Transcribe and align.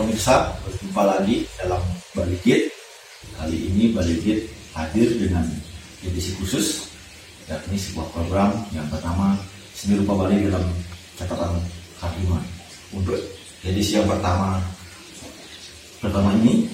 pemirsa, 0.00 0.56
berjumpa 0.64 1.02
lagi 1.04 1.44
dalam 1.60 1.82
Bali 2.16 2.36
Gate. 2.40 2.72
Kali 3.36 3.56
ini 3.68 3.92
Bali 3.92 4.16
Gate 4.24 4.48
hadir 4.72 5.12
dengan 5.20 5.44
edisi 6.00 6.32
khusus, 6.40 6.88
yakni 7.44 7.76
sebuah 7.76 8.08
program 8.16 8.56
yang 8.72 8.88
pertama 8.88 9.36
Seni 9.76 10.00
Rupa 10.00 10.24
Bali 10.24 10.48
dalam 10.48 10.64
catatan 11.20 11.60
Kardiman. 12.00 12.40
Untuk 12.96 13.20
edisi 13.60 14.00
yang 14.00 14.08
pertama 14.08 14.56
pertama 16.00 16.32
ini, 16.40 16.64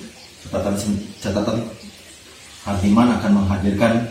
catatan 0.47 0.75
catatan 1.19 1.59
Kardiman 2.63 3.11
akan 3.19 3.31
menghadirkan 3.43 4.07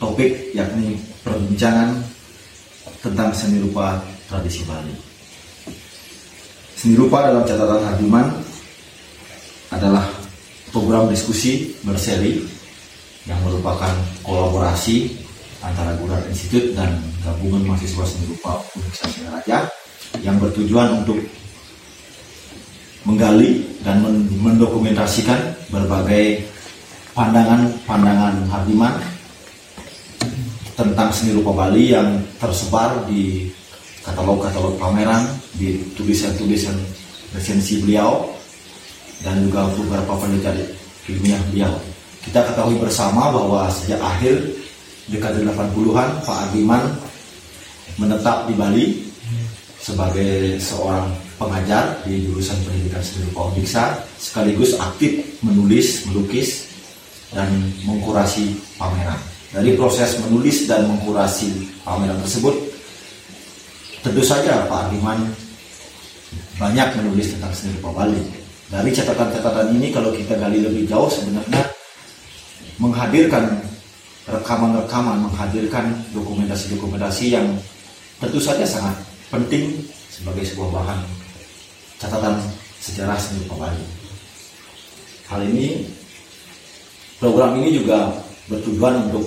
topik 0.00 0.56
yakni 0.56 0.96
perbincangan 1.20 2.00
tentang 3.04 3.30
seni 3.32 3.60
rupa 3.60 4.00
tradisi 4.28 4.64
Bali. 4.64 5.07
Seni 6.78 6.94
rupa 6.94 7.26
dalam 7.26 7.42
catatan 7.42 7.82
Hardiman 7.82 8.30
adalah 9.74 10.06
program 10.70 11.10
diskusi 11.10 11.74
berseri 11.82 12.38
yang 13.26 13.42
merupakan 13.42 13.90
kolaborasi 14.22 15.10
antara 15.58 15.98
Gurar 15.98 16.22
Institute 16.30 16.78
dan 16.78 17.02
gabungan 17.26 17.66
mahasiswa 17.66 18.06
seni 18.06 18.30
rupa 18.30 18.62
Universitas 18.78 19.26
Raja 19.26 19.58
yang 20.22 20.38
bertujuan 20.38 21.02
untuk 21.02 21.18
menggali 23.02 23.66
dan 23.82 23.98
mendokumentasikan 24.38 25.58
berbagai 25.74 26.46
pandangan-pandangan 27.18 28.46
Hardiman 28.54 28.94
tentang 30.78 31.10
seni 31.10 31.34
rupa 31.34 31.66
Bali 31.66 31.90
yang 31.90 32.22
tersebar 32.38 33.02
di 33.10 33.50
katalog-katalog 34.06 34.78
pameran, 34.78 35.26
di 35.58 35.82
tulisan-tulisan 35.98 36.78
resensi 37.34 37.82
beliau, 37.82 38.30
dan 39.26 39.42
juga 39.42 39.66
beberapa 39.74 40.14
penelitian 40.14 40.56
ilmiah 41.10 41.42
beliau. 41.50 41.72
Kita 42.22 42.46
ketahui 42.46 42.78
bersama 42.78 43.34
bahwa 43.34 43.66
sejak 43.68 43.98
akhir 43.98 44.38
dekade 45.10 45.42
80-an 45.42 46.08
Pak 46.22 46.38
Adiman 46.48 46.84
menetap 47.98 48.46
di 48.46 48.54
Bali 48.54 48.86
sebagai 49.82 50.62
seorang 50.62 51.10
pengajar 51.40 51.98
di 52.06 52.28
jurusan 52.28 52.58
pendidikan 52.62 53.02
seni 53.02 53.26
rupa 53.30 53.50
Undiksa 53.50 53.98
sekaligus 54.20 54.78
aktif 54.78 55.22
menulis, 55.42 56.06
melukis 56.10 56.70
dan 57.34 57.48
mengkurasi 57.82 58.54
pameran. 58.78 59.18
Dari 59.48 59.74
proses 59.74 60.20
menulis 60.22 60.68
dan 60.68 60.84
mengkurasi 60.84 61.80
pameran 61.80 62.20
tersebut 62.20 62.68
Tentu 63.98 64.22
saja 64.22 64.62
Pak 64.70 64.88
Ardiman 64.88 65.26
banyak 66.58 66.88
menulis 66.98 67.38
tentang 67.38 67.54
seni 67.54 67.78
rupa 67.78 68.02
Bali. 68.02 68.18
Dari 68.68 68.90
catatan-catatan 68.92 69.72
ini 69.78 69.88
kalau 69.94 70.12
kita 70.12 70.36
gali 70.36 70.60
lebih 70.60 70.84
jauh 70.84 71.08
sebenarnya 71.08 71.64
menghadirkan 72.76 73.48
rekaman-rekaman, 74.28 75.24
menghadirkan 75.24 75.88
dokumentasi-dokumentasi 76.12 77.32
yang 77.32 77.46
tentu 78.20 78.36
saja 78.42 78.66
sangat 78.68 78.92
penting 79.32 79.72
sebagai 80.12 80.44
sebuah 80.44 80.68
bahan 80.82 81.00
catatan 82.02 82.36
sejarah 82.82 83.16
seni 83.16 83.46
rupa 83.46 83.70
Bali. 83.70 83.84
Hal 85.30 85.40
ini 85.46 85.86
program 87.22 87.56
ini 87.62 87.78
juga 87.80 88.12
bertujuan 88.50 89.08
untuk 89.08 89.24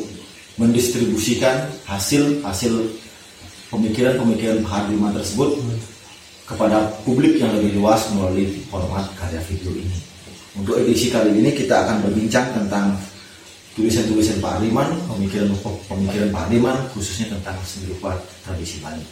mendistribusikan 0.59 1.72
hasil-hasil 1.88 2.74
pemikiran-pemikiran 3.72 4.62
Hardiman 4.68 5.16
tersebut 5.16 5.58
kepada 6.52 6.91
publik 7.07 7.39
yang 7.39 7.55
lebih 7.55 7.80
luas 7.80 8.11
melalui 8.11 8.59
format 8.67 9.07
karya 9.16 9.39
video 9.47 9.71
ini. 9.71 9.97
Untuk 10.52 10.75
edisi 10.83 11.07
kali 11.07 11.31
ini 11.31 11.55
kita 11.55 11.88
akan 11.88 12.03
berbincang 12.03 12.52
tentang 12.52 12.91
tulisan-tulisan 13.71 14.44
Pak 14.44 14.59
Hardiman, 14.59 14.91
pemikiran-pemikiran 15.07 16.29
Pak 16.35 16.41
Hardiman, 16.44 16.78
khususnya 16.91 17.31
tentang 17.31 17.56
seni 17.63 17.95
rupa 17.95 18.19
tradisi 18.44 18.84
Bali. 18.84 19.03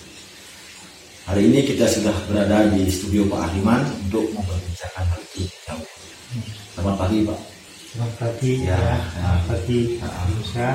Hari 1.31 1.45
ini 1.47 1.63
kita 1.63 1.87
sudah 1.87 2.11
berada 2.27 2.67
di 2.73 2.91
studio 2.91 3.23
Pak 3.31 3.39
Hardiman 3.47 3.87
untuk 4.03 4.27
memperbincangkan 4.35 5.05
hal 5.07 5.21
itu. 5.31 5.47
Selamat 6.75 6.95
pagi 7.07 7.17
Pak. 7.23 7.39
Selamat 7.89 8.13
pagi. 8.19 8.51
Ya, 8.67 8.77
ya. 8.77 8.97
Selamat 9.15 9.43
pagi. 9.47 9.79
Ya. 10.53 10.69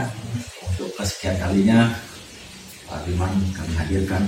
Untuk 0.64 0.91
kesekian 0.97 1.36
kalinya 1.38 1.92
Pak 2.88 3.06
Liman 3.06 3.32
kami 3.53 3.72
hadirkan 3.78 4.22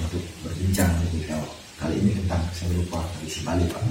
untuk 0.00 0.22
berbincang 0.44 0.90
lebih 1.08 1.28
jauh 1.28 1.50
kali 1.76 1.96
ini 2.00 2.10
tentang 2.24 2.42
seni 2.56 2.80
rupa 2.80 3.04
tradisi 3.16 3.40
Bali 3.44 3.64
Pak. 3.68 3.82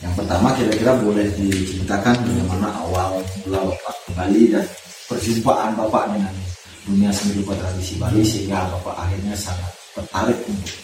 Yang 0.00 0.14
pertama 0.16 0.48
kira-kira 0.56 0.92
boleh 0.96 1.28
diceritakan 1.36 2.16
bagaimana 2.24 2.68
awal 2.72 3.20
mula 3.44 3.60
Bapak 3.68 3.94
ke 4.08 4.10
Bali 4.16 4.42
dan 4.48 4.64
perjumpaan 5.08 5.76
Bapak 5.76 6.16
dengan 6.16 6.34
dunia 6.88 7.10
seni 7.12 7.40
rupa 7.40 7.52
tradisi 7.60 8.00
Bali 8.00 8.24
sehingga 8.24 8.68
Bapak 8.76 8.96
akhirnya 8.96 9.36
sangat 9.36 9.72
tertarik 9.92 10.38
untuk 10.48 10.78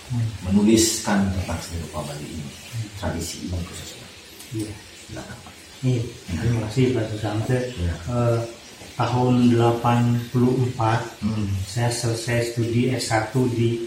menuliskan 0.44 1.24
tentang 1.32 1.60
seni 1.64 1.80
rupa 1.88 2.04
Bali 2.04 2.26
ini, 2.28 2.48
tradisi 3.00 3.48
ini 3.48 3.56
khususnya. 3.64 4.06
Iya. 4.52 4.72
Silakan 5.06 5.36
Pak. 5.44 5.54
Iya, 5.84 6.02
terima 6.40 6.60
kasih 6.66 6.84
Pak 6.96 7.04
Susanto. 7.12 7.52
Ya. 7.52 7.94
Uh, 8.08 8.40
tahun 8.96 9.52
84 9.52 10.32
hmm. 11.20 11.46
saya 11.68 11.92
selesai 11.92 12.56
studi 12.56 12.88
S1 12.96 13.32
di 13.52 13.84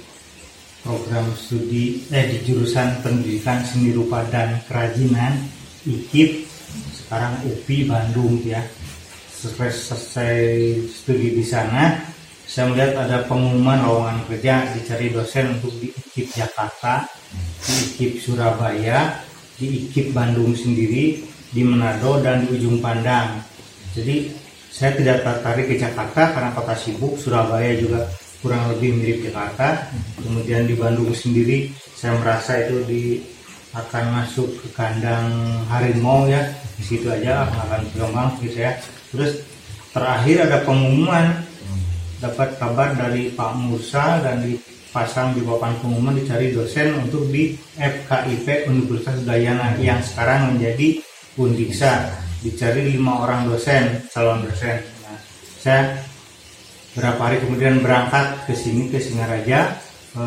program 0.85 1.25
studi 1.33 2.05
eh 2.13 2.29
di 2.29 2.37
jurusan 2.45 3.01
pendidikan 3.01 3.65
seni 3.65 3.91
rupa 3.91 4.21
dan 4.29 4.61
kerajinan 4.69 5.49
IKIP 5.83 6.45
sekarang 6.93 7.41
UPI 7.41 7.89
Bandung 7.89 8.37
ya 8.45 8.61
selesai, 9.33 9.73
selesai 9.73 10.37
studi 10.93 11.33
di 11.33 11.43
sana 11.43 12.05
saya 12.45 12.69
melihat 12.69 13.05
ada 13.05 13.17
pengumuman 13.25 13.81
lowongan 13.85 14.25
kerja 14.29 14.73
dicari 14.77 15.09
dosen 15.09 15.57
untuk 15.57 15.73
di 15.81 15.89
IKIP 15.89 16.37
Jakarta 16.37 17.09
di 17.65 17.73
IKIP 17.93 18.13
Surabaya 18.21 19.25
di 19.57 19.89
IKIP 19.89 20.13
Bandung 20.13 20.53
sendiri 20.53 21.25
di 21.49 21.61
Manado 21.65 22.21
dan 22.21 22.45
di 22.45 22.61
Ujung 22.61 22.77
Pandang 22.77 23.41
jadi 23.97 24.48
saya 24.79 24.95
tidak 24.95 25.27
tertarik 25.27 25.67
ke 25.67 25.75
Jakarta 25.75 26.31
karena 26.31 26.55
kota 26.55 26.71
sibuk, 26.71 27.19
Surabaya 27.19 27.75
juga 27.75 28.07
kurang 28.39 28.71
lebih 28.71 28.95
mirip 28.95 29.27
Jakarta. 29.27 29.91
Kemudian 30.23 30.71
di 30.71 30.79
Bandung 30.79 31.11
sendiri 31.11 31.67
saya 31.99 32.15
merasa 32.15 32.63
itu 32.63 32.87
di 32.87 33.19
akan 33.75 34.23
masuk 34.23 34.47
ke 34.55 34.67
kandang 34.71 35.27
harimau 35.67 36.31
ya. 36.31 36.47
Di 36.79 36.83
situ 36.87 37.11
aja 37.11 37.43
akan 37.43 37.91
berkembang 37.91 38.39
gitu 38.39 38.55
ya. 38.63 38.79
Terus 39.11 39.43
terakhir 39.91 40.47
ada 40.47 40.63
pengumuman. 40.63 41.43
Dapat 42.23 42.55
kabar 42.55 42.95
dari 42.95 43.35
Pak 43.35 43.59
Musa 43.59 44.23
dan 44.23 44.43
dipasang 44.43 45.35
di 45.35 45.43
papan 45.43 45.75
pengumuman 45.83 46.15
dicari 46.15 46.55
dosen 46.55 46.95
untuk 47.03 47.27
di 47.31 47.55
FKIP 47.75 48.71
Universitas 48.71 49.23
Udayana 49.23 49.75
yang 49.79 49.99
sekarang 50.03 50.55
menjadi 50.55 51.03
Undiksa 51.39 52.27
dicari 52.39 52.95
lima 52.95 53.23
orang 53.23 53.51
dosen 53.51 54.03
calon 54.11 54.43
dosen. 54.47 54.79
Nah, 55.03 55.19
saya 55.59 55.81
berapa 56.95 57.19
hari 57.19 57.37
kemudian 57.43 57.83
berangkat 57.83 58.47
ke 58.47 58.53
sini 58.55 58.87
ke 58.87 58.97
Singaraja 58.97 59.75
e, 60.15 60.23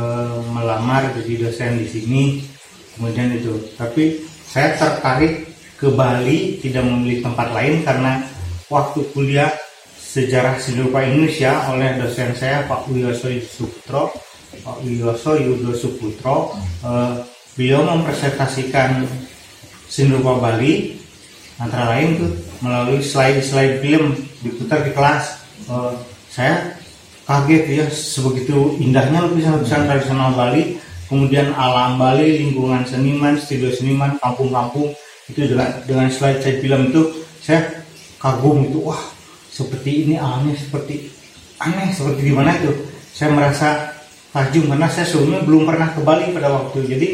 melamar 0.53 1.09
jadi 1.17 1.49
dosen 1.49 1.81
di 1.81 1.87
sini 1.89 2.23
kemudian 2.97 3.33
itu. 3.33 3.57
Tapi 3.81 4.21
saya 4.45 4.77
tertarik 4.77 5.49
ke 5.81 5.89
Bali 5.91 6.61
tidak 6.61 6.85
memilih 6.87 7.25
tempat 7.25 7.49
lain 7.51 7.83
karena 7.83 8.23
waktu 8.69 9.01
kuliah 9.17 9.51
sejarah 9.97 10.61
seni 10.61 10.85
Indonesia 10.85 11.73
oleh 11.73 11.97
dosen 11.97 12.37
saya 12.37 12.69
Pak 12.69 12.85
Wiyoso 12.93 13.33
Suputro 13.41 14.13
Pak 14.61 14.85
Wiyoso 14.85 15.41
Yudo 15.41 15.73
Suputro 15.73 16.53
e, 16.85 16.91
beliau 17.57 17.85
mempresentasikan 17.89 19.09
seni 19.89 20.17
Bali 20.21 21.02
antara 21.63 21.95
lain 21.95 22.19
tuh 22.19 22.33
melalui 22.59 22.99
slide-slide 22.99 23.79
film 23.79 24.19
diputar 24.43 24.83
di 24.83 24.91
kelas. 24.91 25.47
Uh, 25.71 25.95
saya 26.27 26.75
kaget 27.23 27.65
ya 27.71 27.87
sebegitu 27.87 28.75
indahnya 28.83 29.23
lukisan-lukisan 29.31 29.87
tradisional 29.87 30.35
Bali. 30.35 30.83
Kemudian 31.07 31.55
alam 31.55 32.01
Bali 32.01 32.43
lingkungan 32.43 32.83
seniman 32.89 33.39
studio 33.39 33.71
seniman 33.71 34.19
kampung-kampung 34.19 34.91
itu 35.31 35.47
dengan 35.47 35.71
dengan 35.87 36.09
slide-slide 36.11 36.59
film 36.59 36.91
itu 36.91 37.03
saya 37.39 37.85
kagum 38.19 38.67
itu 38.67 38.83
wah 38.83 38.99
seperti 39.53 40.09
ini 40.09 40.15
alamnya 40.19 40.57
seperti 40.59 41.13
aneh 41.63 41.95
seperti 41.95 42.21
di 42.27 42.33
mana 42.35 42.59
itu. 42.59 42.75
Saya 43.13 43.31
merasa 43.37 43.93
tajam 44.33 44.67
karena 44.73 44.89
saya 44.89 45.05
sebelumnya 45.05 45.45
belum 45.45 45.63
pernah 45.69 45.93
ke 45.93 46.01
Bali 46.01 46.33
pada 46.33 46.49
waktu 46.49 46.79
jadi 46.89 47.09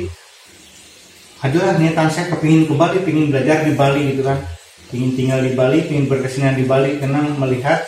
adalah 1.39 1.79
niatan 1.79 2.11
saya 2.11 2.35
kepingin 2.35 2.67
ke 2.67 2.75
Bali, 2.75 2.99
ingin 3.07 3.31
belajar 3.31 3.63
di 3.63 3.73
Bali 3.79 4.03
gitu 4.15 4.27
kan, 4.27 4.43
ingin 4.91 5.11
tinggal 5.15 5.41
di 5.47 5.53
Bali, 5.55 5.79
ingin 5.87 6.11
berkesenian 6.11 6.59
di 6.59 6.67
Bali 6.67 6.99
karena 6.99 7.23
melihat 7.39 7.87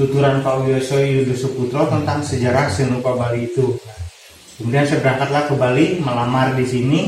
tuturan 0.00 0.40
Pak 0.40 0.64
Wiyoso 0.64 0.96
Yudo 0.96 1.36
Suputro 1.36 1.84
tentang 1.92 2.24
sejarah 2.24 2.72
seni 2.72 2.96
rupa 2.96 3.12
Bali 3.12 3.52
itu. 3.52 3.76
Kemudian 4.56 4.88
saya 4.88 5.04
berangkatlah 5.04 5.42
ke 5.52 5.54
Bali, 5.58 5.86
melamar 6.00 6.56
di 6.56 6.64
sini. 6.64 7.00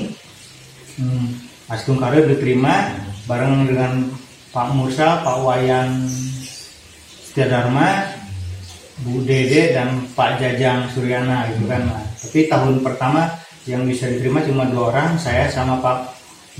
hmm, 1.01 1.27
Astung 1.73 1.97
Karir 1.97 2.29
diterima 2.29 2.93
bareng 3.25 3.65
dengan 3.65 4.13
Pak 4.53 4.69
Musa, 4.77 5.25
Pak 5.25 5.39
Wayan 5.41 6.05
Setiadharma, 7.33 8.13
Bu 9.01 9.25
Dede 9.25 9.73
dan 9.73 10.05
Pak 10.13 10.39
Jajang 10.39 10.93
Suryana 10.93 11.49
gitu 11.51 11.65
kan. 11.67 11.89
Tapi 12.21 12.47
tahun 12.47 12.85
pertama 12.85 13.33
yang 13.65 13.89
bisa 13.89 14.09
diterima 14.09 14.45
cuma 14.45 14.69
dua 14.69 14.93
orang, 14.93 15.17
saya 15.17 15.49
sama 15.49 15.81
Pak 15.81 15.99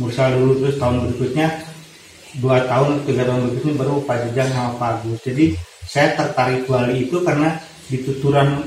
Musa 0.01 0.33
dulu 0.33 0.59
terus 0.59 0.77
tahun 0.81 1.07
berikutnya 1.07 1.49
dua 2.43 2.67
tahun 2.67 3.07
tiga 3.07 3.23
tahun 3.31 3.47
berikutnya 3.47 3.75
baru 3.79 3.95
Pak 4.03 4.17
Jajang 4.29 4.51
sama 4.51 4.71
Pak 4.81 4.91
Agus. 5.01 5.19
Jadi 5.23 5.45
saya 5.85 6.17
tertarik 6.19 6.67
Bali 6.67 7.07
itu 7.07 7.23
karena 7.23 7.61
di 7.87 8.01
tuturan 8.03 8.67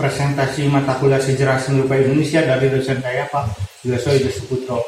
presentasi 0.00 0.66
mata 0.72 0.96
kuliah 0.96 1.20
sejarah 1.20 1.60
seni 1.60 1.84
rupa 1.84 2.00
Indonesia 2.00 2.40
dari 2.40 2.72
dosen 2.72 2.98
saya 3.04 3.28
Pak 3.28 3.44
Yoso 3.84 4.10
Putro. 4.48 4.80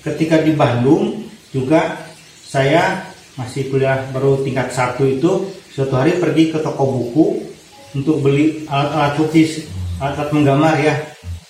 Ketika 0.00 0.38
di 0.40 0.54
Bandung 0.54 1.26
juga 1.50 1.98
saya 2.46 3.02
masih 3.34 3.66
kuliah 3.66 4.06
baru 4.14 4.40
tingkat 4.46 4.70
satu 4.70 5.02
itu 5.02 5.50
suatu 5.74 5.98
hari 5.98 6.22
pergi 6.22 6.54
ke 6.54 6.62
toko 6.62 6.86
buku 6.86 7.26
untuk 7.98 8.22
beli 8.22 8.62
alat-alat 8.70 9.18
lukis 9.18 9.66
alat-alat 9.98 10.30
menggambar 10.30 10.74
ya 10.78 10.94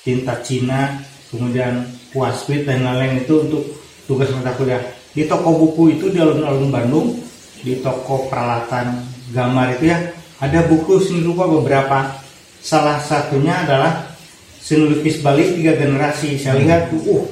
tinta 0.04 0.38
Cina 0.44 1.00
kemudian 1.32 1.88
kuaspit 2.14 2.62
dan 2.68 2.86
lain-lain 2.86 3.26
itu 3.26 3.42
untuk 3.42 3.64
tugas 4.06 4.30
mata 4.30 4.54
kuliah. 4.54 4.78
Di 5.10 5.26
toko 5.26 5.56
buku 5.56 5.98
itu 5.98 6.12
di 6.12 6.22
alun-alun 6.22 6.70
Bandung 6.70 7.18
di 7.64 7.80
toko 7.80 8.28
peralatan 8.28 9.00
gambar 9.32 9.80
itu 9.80 9.90
ya 9.90 9.98
ada 10.38 10.60
buku 10.68 11.00
seni 11.00 11.24
rupa 11.24 11.48
beberapa. 11.48 12.20
Salah 12.64 13.00
satunya 13.00 13.64
adalah 13.64 14.12
seni 14.60 14.92
lukis 14.92 15.24
Bali 15.24 15.56
tiga 15.56 15.74
generasi. 15.74 16.36
Saya 16.36 16.60
lihat 16.60 16.92
tuh 16.92 17.00
uh 17.08 17.24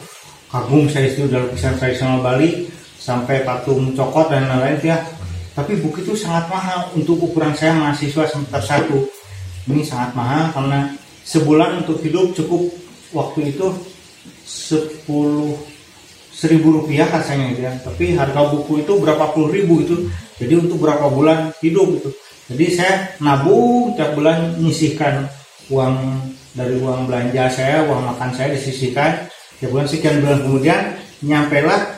kagum 0.49 0.89
saya 0.89 1.09
itu 1.09 1.29
udah 1.29 1.49
lukisan 1.49 1.77
tradisional 1.77 2.21
Bali 2.21 2.69
sampai 2.97 3.45
patung 3.45 3.93
cokot 3.93 4.33
dan 4.33 4.49
lain-lain 4.49 4.81
ya. 4.81 4.99
Tapi 5.53 5.77
buku 5.85 6.01
itu 6.01 6.17
sangat 6.17 6.49
mahal. 6.49 6.89
Untuk 6.97 7.21
ukuran 7.21 7.53
saya 7.53 7.77
mahasiswa 7.77 8.25
semester 8.25 8.63
satu. 8.65 8.99
Ini 9.69 9.85
sangat 9.85 10.17
mahal 10.17 10.49
karena 10.57 10.81
sebulan 11.23 11.87
untuk 11.87 12.03
hidup 12.03 12.35
cukup 12.35 12.71
waktu 13.15 13.55
itu 13.55 13.67
sepuluh 14.43 15.55
seribu 16.33 16.83
rupiah 16.83 17.07
rasanya 17.07 17.55
gitu 17.55 17.63
ya. 17.67 17.73
Tapi 17.83 18.19
harga 18.19 18.41
buku 18.51 18.83
itu 18.83 18.93
berapa 18.99 19.31
puluh 19.31 19.51
ribu 19.51 19.83
itu. 19.83 19.97
Jadi 20.43 20.59
untuk 20.59 20.83
berapa 20.83 21.07
bulan 21.07 21.55
hidup 21.63 22.03
itu 22.03 22.11
jadi 22.53 22.67
saya 22.75 22.95
nabung 23.23 23.95
tiap 23.95 24.19
bulan 24.19 24.59
menyisihkan 24.59 25.31
uang 25.71 25.95
dari 26.53 26.77
uang 26.83 27.09
belanja 27.09 27.49
saya 27.49 27.87
uang 27.87 28.13
makan 28.13 28.31
saya 28.35 28.53
disisihkan. 28.53 29.31
Tiap 29.57 29.71
bulan 29.71 29.87
sekian 29.87 30.21
bulan 30.21 30.39
kemudian 30.43 30.81
nyampelah 31.23 31.97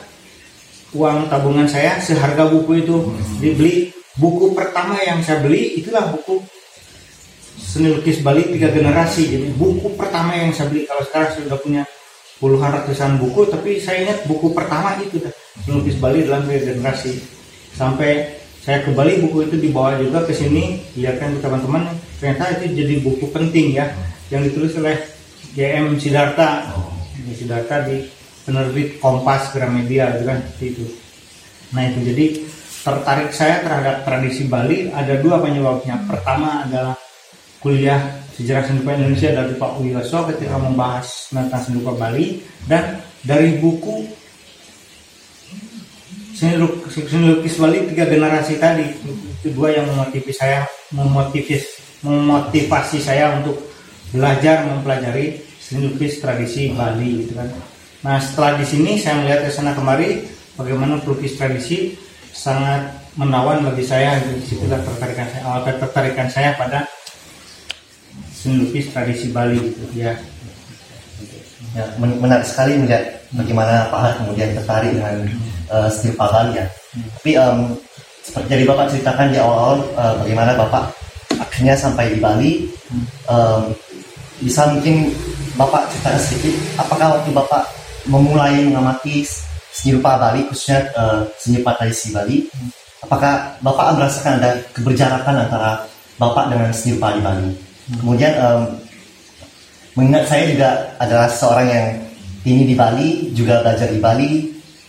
uang 0.93 1.27
tabungan 1.27 1.67
saya 1.67 1.97
seharga 1.99 2.47
buku 2.47 2.85
itu. 2.85 2.95
Hmm. 3.03 3.19
dibeli. 3.41 3.75
Buku 4.15 4.55
pertama 4.55 4.95
yang 5.03 5.19
saya 5.19 5.43
beli 5.43 5.83
itulah 5.83 6.07
buku 6.07 6.39
seni 7.75 7.91
lukis 7.91 8.23
Bali 8.23 8.47
tiga 8.55 8.71
generasi 8.71 9.35
jadi 9.35 9.51
buku 9.59 9.99
pertama 9.99 10.31
yang 10.31 10.55
saya 10.55 10.71
beli 10.71 10.87
kalau 10.87 11.03
sekarang 11.03 11.35
saya 11.35 11.43
sudah 11.43 11.59
punya 11.59 11.83
puluhan 12.39 12.71
ratusan 12.71 13.19
buku 13.19 13.51
tapi 13.51 13.83
saya 13.83 14.07
ingat 14.07 14.23
buku 14.31 14.55
pertama 14.55 14.95
itu 15.03 15.19
seni 15.59 15.83
lukis 15.83 15.99
Bali 15.99 16.23
dalam 16.23 16.47
tiga 16.47 16.71
generasi 16.71 17.19
sampai 17.75 18.39
saya 18.63 18.79
ke 18.87 18.95
Bali 18.95 19.19
buku 19.19 19.51
itu 19.51 19.59
dibawa 19.59 19.99
juga 19.99 20.23
ke 20.23 20.31
sini 20.31 20.79
lihat 20.95 21.19
kan 21.19 21.35
teman-teman 21.43 21.91
ternyata 22.23 22.63
itu 22.63 22.79
jadi 22.79 22.95
buku 23.03 23.27
penting 23.35 23.75
ya 23.75 23.91
yang 24.31 24.41
ditulis 24.41 24.73
oleh 24.79 24.95
JM 25.55 25.95
Sidarta. 25.97 26.67
Sidarta 27.35 27.83
di 27.87 28.05
penerbit 28.45 29.01
Kompas 29.01 29.49
Gramedia 29.55 30.13
gitu 30.15 30.23
kan 30.29 30.39
itu. 30.61 30.85
Nah 31.73 31.83
itu 31.89 31.99
jadi 32.05 32.25
tertarik 32.85 33.33
saya 33.33 33.65
terhadap 33.65 34.05
tradisi 34.05 34.45
Bali 34.45 34.93
ada 34.93 35.17
dua 35.19 35.41
penyebabnya. 35.41 36.05
Pertama 36.05 36.63
adalah 36.67 36.93
kuliah 37.65 37.97
sejarah 38.37 38.61
seni 38.69 38.85
Indonesia 38.85 39.33
dari 39.33 39.57
Pak 39.57 39.81
Wiyoso 39.81 40.29
ketika 40.29 40.61
membahas 40.61 41.33
tentang 41.33 41.61
seni 41.65 41.81
Bali 41.81 42.45
dan 42.69 43.01
dari 43.25 43.57
buku 43.57 44.05
seni 46.37 46.61
lukis 46.61 47.57
Bali 47.57 47.89
tiga 47.89 48.05
generasi 48.05 48.61
tadi. 48.61 48.85
Itu 49.41 49.49
dua 49.57 49.73
yang 49.73 49.89
memotivasi 49.89 50.37
saya 50.37 50.61
memotivasi 50.93 52.05
memotivasi 52.05 53.01
saya 53.01 53.41
untuk 53.41 53.57
belajar 54.13 54.69
mempelajari 54.69 55.41
seni 55.57 55.89
lukis 55.89 56.21
tradisi 56.21 56.69
Bali 56.69 57.25
gitu 57.25 57.33
kan. 57.33 57.49
Nah 58.05 58.21
setelah 58.21 58.61
di 58.61 58.65
sini 58.69 59.01
saya 59.01 59.25
melihat 59.25 59.49
ke 59.49 59.49
sana 59.49 59.73
kemari 59.73 60.21
bagaimana 60.53 61.01
pelukis 61.01 61.33
tradisi 61.33 61.97
sangat 62.29 62.93
menawan 63.17 63.63
bagi 63.65 63.81
saya 63.81 64.21
di 64.21 64.43
situ 64.43 64.69
tertarikan 64.69 65.25
saya 65.33 65.41
awal 65.49 65.65
tertarikan 65.65 66.27
saya 66.29 66.53
pada 66.59 66.83
seni 68.45 68.61
lukis 68.61 68.93
tradisi 68.93 69.33
Bali 69.33 69.57
gitu 69.57 69.89
ya. 69.97 70.13
Ya, 71.73 71.89
menarik 71.97 72.45
sekali 72.45 72.77
melihat 72.77 73.25
bagaimana 73.33 73.89
Pak 73.89 73.99
Har 73.99 74.13
kemudian 74.21 74.53
tertarik 74.53 74.93
dengan 74.93 75.25
uh, 75.73 75.89
Pak 75.89 76.29
Bali 76.29 76.61
ya. 76.61 76.65
Tapi 77.17 77.31
um, 77.41 77.73
seperti 78.21 78.47
jadi 78.53 78.63
Bapak 78.69 78.85
ceritakan 78.93 79.33
di 79.33 79.37
awal-awal 79.41 79.81
uh, 79.97 80.13
bagaimana 80.21 80.53
Bapak 80.53 80.93
akhirnya 81.41 81.73
sampai 81.73 82.13
di 82.13 82.19
Bali. 82.21 82.51
Um, 83.25 83.73
bisa 84.45 84.69
mungkin 84.69 85.09
Bapak 85.57 85.89
ceritakan 85.89 86.21
sedikit 86.21 86.55
apakah 86.77 87.17
waktu 87.17 87.33
Bapak 87.33 87.63
memulai 88.05 88.61
mengamati 88.69 89.25
seni 89.73 89.97
rupa 89.97 90.21
Bali 90.21 90.45
khususnya 90.45 90.85
uh, 90.93 91.25
seni 91.41 91.65
rupa 91.65 91.81
tradisi 91.81 92.13
Bali 92.13 92.45
apakah 93.01 93.57
Bapak 93.65 93.97
merasakan 93.97 94.37
ada 94.37 94.61
keberjarakan 94.75 95.49
antara 95.49 95.81
Bapak 96.21 96.53
dengan 96.53 96.69
seni 96.75 96.99
rupa 96.99 97.15
di 97.17 97.21
Bali 97.25 97.64
kemudian 97.89 98.33
um, 98.41 98.61
mengingat 99.95 100.25
saya 100.27 100.43
juga 100.51 100.69
adalah 100.97 101.29
seorang 101.29 101.67
yang 101.69 101.87
ini 102.45 102.63
di 102.69 102.75
Bali 102.77 103.09
juga 103.33 103.61
belajar 103.65 103.87
di 103.89 103.99
Bali 104.01 104.31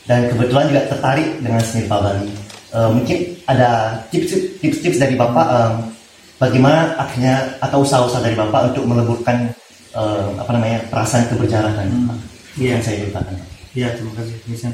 dan 0.06 0.30
kebetulan 0.30 0.70
juga 0.70 0.82
tertarik 0.92 1.28
dengan 1.42 1.60
seni 1.60 1.84
rupa 1.84 1.98
Bali 2.10 2.28
uh, 2.72 2.90
mungkin 2.92 3.18
ada 3.46 4.00
tips-tips 4.10 4.98
dari 4.98 5.14
Bapak 5.14 5.46
um, 5.46 5.72
bagaimana 6.40 6.96
akhirnya 6.98 7.60
atau 7.62 7.84
usaha-usaha 7.84 8.24
dari 8.24 8.36
Bapak 8.36 8.74
untuk 8.74 8.84
meleburkan 8.88 9.52
uh, 9.94 10.34
apa 10.40 10.50
namanya 10.56 10.80
perasaan 10.90 11.28
keberjarakan 11.28 11.88
hmm 11.88 12.36
Iya, 12.56 12.80
saya 12.80 13.04
ceritakan. 13.04 13.36
Iya, 13.76 13.88
terima 13.92 14.12
kasih. 14.16 14.36
Bisa. 14.48 14.68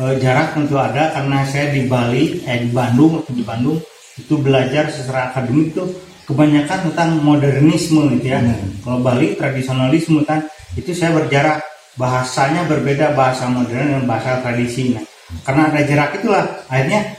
E, 0.00 0.02
jarak 0.16 0.56
tentu 0.56 0.80
ada 0.80 1.12
karena 1.12 1.44
saya 1.44 1.76
di 1.76 1.84
Bali, 1.84 2.40
eh 2.48 2.64
di 2.64 2.70
Bandung, 2.72 3.20
di 3.28 3.44
Bandung 3.44 3.76
itu 4.16 4.34
belajar 4.40 4.88
secara 4.88 5.30
akademik 5.30 5.76
itu 5.76 5.84
kebanyakan 6.28 6.92
tentang 6.92 7.24
modernisme 7.24 8.04
gitu 8.20 8.28
ya. 8.28 8.44
Hmm. 8.44 8.84
Kalau 8.84 9.00
Bali 9.00 9.32
tradisionalisme 9.32 10.20
kan 10.28 10.44
itu 10.76 10.92
saya 10.92 11.16
berjarak 11.16 11.64
bahasanya 11.96 12.68
berbeda 12.68 13.16
bahasa 13.16 13.48
modern 13.48 13.96
dan 13.96 14.04
bahasa 14.04 14.44
tradisi. 14.44 14.92
Nah, 14.92 15.02
karena 15.42 15.72
ada 15.72 15.80
jarak 15.88 16.20
itulah 16.20 16.44
akhirnya 16.68 17.16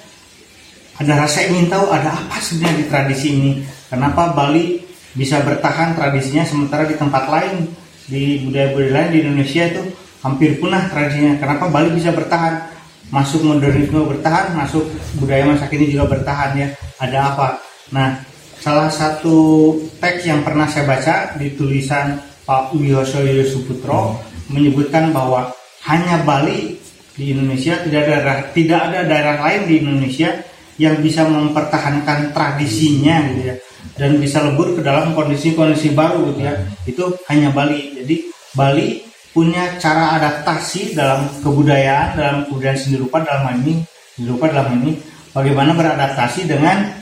ada 1.01 1.13
rasa 1.25 1.49
ingin 1.49 1.67
tahu 1.67 1.89
ada 1.89 2.13
apa 2.13 2.37
sebenarnya 2.37 2.77
di 2.77 2.85
tradisi 2.85 3.27
ini. 3.33 3.51
Kenapa 3.89 4.29
Bali 4.37 4.77
bisa 5.17 5.41
bertahan 5.41 5.97
tradisinya 5.97 6.45
sementara 6.45 6.85
di 6.85 6.93
tempat 6.93 7.25
lain 7.33 7.65
di 8.05 8.45
budaya-budaya 8.45 8.93
lain 8.93 9.09
di 9.09 9.19
Indonesia 9.25 9.63
itu 9.65 9.83
hampir 10.21 10.61
punah 10.61 10.85
tradisinya. 10.85 11.33
Kenapa 11.41 11.65
Bali 11.65 11.97
bisa 11.97 12.13
bertahan? 12.13 12.77
Masuk 13.09 13.41
modernisme 13.41 14.05
bertahan, 14.05 14.53
masuk 14.53 14.85
budaya 15.17 15.49
masa 15.49 15.65
kini 15.65 15.89
juga 15.89 16.05
bertahan 16.13 16.53
ya. 16.61 16.67
Ada 17.01 17.33
apa? 17.33 17.57
Nah, 17.89 18.21
salah 18.59 18.91
satu 18.91 19.75
teks 19.99 20.27
yang 20.27 20.43
pernah 20.43 20.67
saya 20.67 20.85
baca 20.85 21.35
di 21.39 21.55
tulisan 21.55 22.19
Pak 22.43 22.75
Wiyoso 22.75 23.23
Suputro 23.47 24.19
hmm. 24.19 24.51
menyebutkan 24.51 25.15
bahwa 25.15 25.51
hanya 25.87 26.21
Bali 26.27 26.75
di 27.15 27.35
Indonesia 27.35 27.79
tidak 27.83 28.03
ada 28.07 28.33
tidak 28.51 28.79
ada 28.91 28.99
daerah 29.07 29.37
lain 29.43 29.61
di 29.67 29.73
Indonesia 29.83 30.29
yang 30.79 30.99
bisa 31.03 31.27
mempertahankan 31.27 32.31
tradisinya 32.31 33.15
gitu 33.31 33.41
ya 33.51 33.55
dan 33.99 34.15
bisa 34.19 34.39
lebur 34.43 34.79
ke 34.79 34.81
dalam 34.83 35.11
kondisi-kondisi 35.11 35.91
baru 35.91 36.31
gitu 36.31 36.41
ya. 36.47 36.55
Itu 36.87 37.03
hanya 37.27 37.51
Bali. 37.51 37.99
Jadi 37.99 38.15
Bali 38.55 39.03
punya 39.35 39.75
cara 39.77 40.15
adaptasi 40.17 40.95
dalam 40.95 41.29
kebudayaan 41.43 42.17
dalam 42.17 42.37
kebudayaan 42.49 42.79
seni 42.79 42.97
rupa 42.97 43.21
dalam 43.21 43.61
ini 43.61 43.85
seni 44.17 44.25
rupa 44.25 44.49
dalam 44.49 44.81
ini 44.81 44.97
bagaimana 45.31 45.77
beradaptasi 45.77 46.49
dengan 46.49 46.98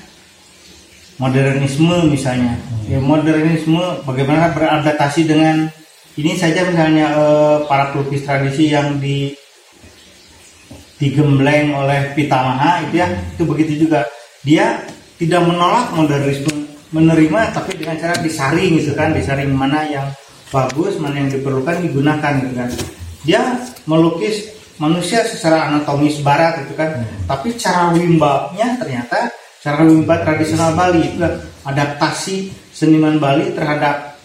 modernisme 1.17 2.07
misalnya. 2.07 2.57
Ya, 2.87 3.03
modernisme 3.03 4.05
bagaimana 4.07 4.55
beradaptasi 4.55 5.27
dengan 5.27 5.67
ini 6.17 6.33
saja 6.33 6.65
misalnya 6.65 7.13
eh, 7.13 7.57
para 7.67 7.91
pelukis 7.93 8.23
tradisi 8.23 8.71
yang 8.71 8.97
di 8.97 9.33
digembleng 10.97 11.77
oleh 11.77 12.17
Pitamaha 12.17 12.81
itu 12.89 13.01
ya 13.01 13.07
itu 13.37 13.43
begitu 13.45 13.85
juga. 13.85 14.05
Dia 14.41 14.81
tidak 15.17 15.45
menolak 15.45 15.93
modernisme 15.93 16.69
menerima 16.89 17.51
tapi 17.51 17.75
dengan 17.75 17.99
cara 17.99 18.15
disaring 18.23 18.79
gitu 18.79 18.95
kan 18.95 19.11
disaring 19.11 19.51
mana 19.51 19.83
yang 19.91 20.07
bagus 20.47 20.95
mana 20.95 21.19
yang 21.19 21.29
diperlukan 21.29 21.83
digunakan 21.83 22.33
gitu 22.41 22.53
kan. 22.55 22.69
Dia 23.27 23.41
melukis 23.83 24.55
manusia 24.79 25.25
secara 25.27 25.67
anatomis 25.69 26.21
barat 26.23 26.63
itu 26.65 26.73
kan. 26.73 27.03
Tapi 27.27 27.53
cara 27.59 27.91
wimbabnya 27.93 28.79
ternyata 28.79 29.29
cara 29.61 29.81
wimba 29.83 30.21
tradisional 30.21 30.77
Bali 30.77 31.01
itu 31.01 31.17
kan 31.17 31.33
adaptasi 31.65 32.53
seniman 32.71 33.17
Bali 33.17 33.51
terhadap 33.57 34.15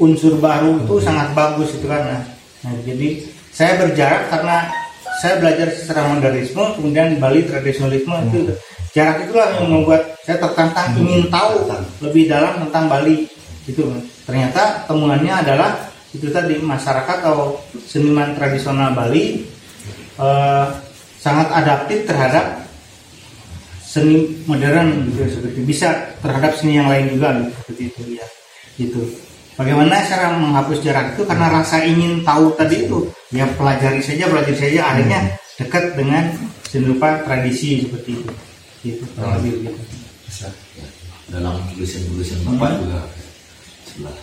unsur 0.00 0.40
baru 0.40 0.80
itu 0.82 0.94
sangat 1.04 1.30
bagus 1.36 1.76
itu 1.76 1.86
kan 1.86 2.02
nah, 2.02 2.22
nah, 2.66 2.72
jadi 2.82 3.22
saya 3.54 3.78
berjarak 3.86 4.32
karena 4.32 4.56
saya 5.22 5.34
belajar 5.38 5.68
secara 5.70 6.10
modernisme 6.10 6.64
kemudian 6.74 7.20
Bali 7.22 7.46
tradisionalisme 7.46 8.14
itu 8.32 8.40
jarak 8.96 9.26
itulah 9.26 9.50
yang 9.58 9.70
membuat 9.70 10.16
saya 10.26 10.40
tertantang 10.42 10.96
ingin 10.98 11.30
tahu 11.30 11.70
lebih 12.02 12.26
dalam 12.26 12.66
tentang 12.66 12.90
Bali 12.90 13.28
itu 13.68 13.82
ternyata 14.24 14.88
temuannya 14.88 15.34
adalah 15.44 15.92
itu 16.14 16.30
tadi 16.30 16.62
masyarakat 16.62 17.16
atau 17.26 17.58
seniman 17.84 18.34
tradisional 18.38 18.94
Bali 18.94 19.44
eh, 20.18 20.66
sangat 21.18 21.48
adaptif 21.52 22.06
terhadap 22.06 22.63
seni 23.94 24.42
modern 24.50 25.06
gitu 25.06 25.38
seperti 25.38 25.62
bisa 25.62 26.18
terhadap 26.18 26.58
seni 26.58 26.82
yang 26.82 26.90
lain 26.90 27.14
juga 27.14 27.30
gitu, 27.38 27.50
seperti 27.62 27.82
itu 27.94 28.02
ya 28.18 28.26
gitu. 28.74 29.02
Bagaimana 29.54 30.02
cara 30.02 30.34
menghapus 30.34 30.82
jarak 30.82 31.14
itu? 31.14 31.22
Karena 31.22 31.46
rasa 31.46 31.86
ingin 31.86 32.26
tahu 32.26 32.58
tadi 32.58 32.90
itu. 32.90 33.06
Ya 33.30 33.46
pelajari 33.54 34.02
saja 34.02 34.26
pelajari 34.26 34.58
saja 34.58 34.80
akhirnya 34.82 35.38
dekat 35.62 35.94
dengan 35.94 36.34
seni 36.66 36.90
rupa 36.90 37.22
tradisi 37.22 37.86
seperti 37.86 38.18
itu 38.18 38.34
gitu 38.82 39.06
kurang 39.14 39.38
lebih 39.38 39.62
gitu. 39.62 39.78
Ya, 40.42 40.50
dalam 41.30 41.62
tulisan-tulisan 41.70 42.42
bapak 42.42 42.82
juga 42.82 43.06
setelah 43.86 44.16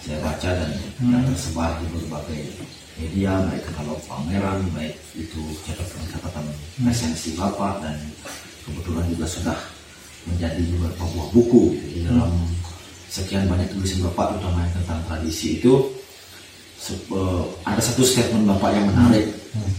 saya 0.00 0.18
baca 0.24 0.48
dan, 0.56 0.72
dan 1.04 1.22
tersebar 1.28 1.76
di 1.84 1.86
berbagai 1.92 2.40
media 2.96 3.44
baik 3.44 3.68
katalog 3.68 4.00
pameran 4.08 4.64
baik 4.72 4.96
itu 5.12 5.42
catatan-catatan 5.68 6.48
resensi 6.88 7.36
bapak 7.36 7.84
dan 7.84 7.94
kebetulan 8.68 9.04
juga 9.08 9.26
sudah 9.26 9.58
menjadi 10.28 10.60
beberapa 10.76 11.04
buah 11.16 11.28
buku 11.32 11.62
di 11.96 12.04
dalam 12.04 12.30
sekian 13.08 13.48
banyak 13.48 13.72
tulisan 13.72 14.04
bapak 14.04 14.36
terutama 14.36 14.68
tentang 14.76 15.00
tradisi 15.08 15.56
itu 15.56 15.72
eh, 16.92 17.42
ada 17.64 17.80
satu 17.80 18.04
statement 18.04 18.44
bapak 18.44 18.76
yang 18.76 18.86
menarik 18.92 19.26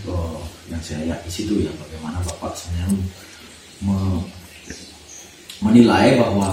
eh, 0.10 0.38
yang 0.74 0.82
saya 0.82 1.06
lihat 1.06 1.22
di 1.22 1.32
situ 1.32 1.62
ya 1.62 1.72
bagaimana 1.78 2.18
bapak 2.26 2.58
sebenarnya 2.58 2.98
me- 3.86 4.26
menilai 5.60 6.18
bahwa 6.18 6.50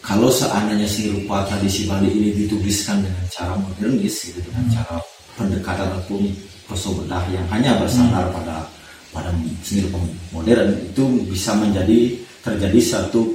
kalau 0.00 0.32
seandainya 0.32 0.88
si 0.88 1.12
rupa 1.12 1.44
tradisi 1.44 1.84
Bali 1.84 2.08
ini 2.08 2.44
dituliskan 2.44 3.04
dengan 3.04 3.24
cara 3.28 3.52
modernis 3.56 4.24
gitu 4.24 4.40
dengan 4.48 4.64
cara 4.72 4.96
pendekatan 5.36 5.86
ataupun 5.92 6.28
persobedah 6.68 7.24
yang 7.32 7.44
hanya 7.52 7.76
bersandar 7.80 8.28
pada 8.32 8.64
pada 9.10 9.30
seni 9.66 9.86
rupa 9.86 9.98
modern 10.30 10.70
itu 10.86 11.04
bisa 11.26 11.54
menjadi 11.58 12.14
terjadi 12.40 12.80
satu 12.80 13.26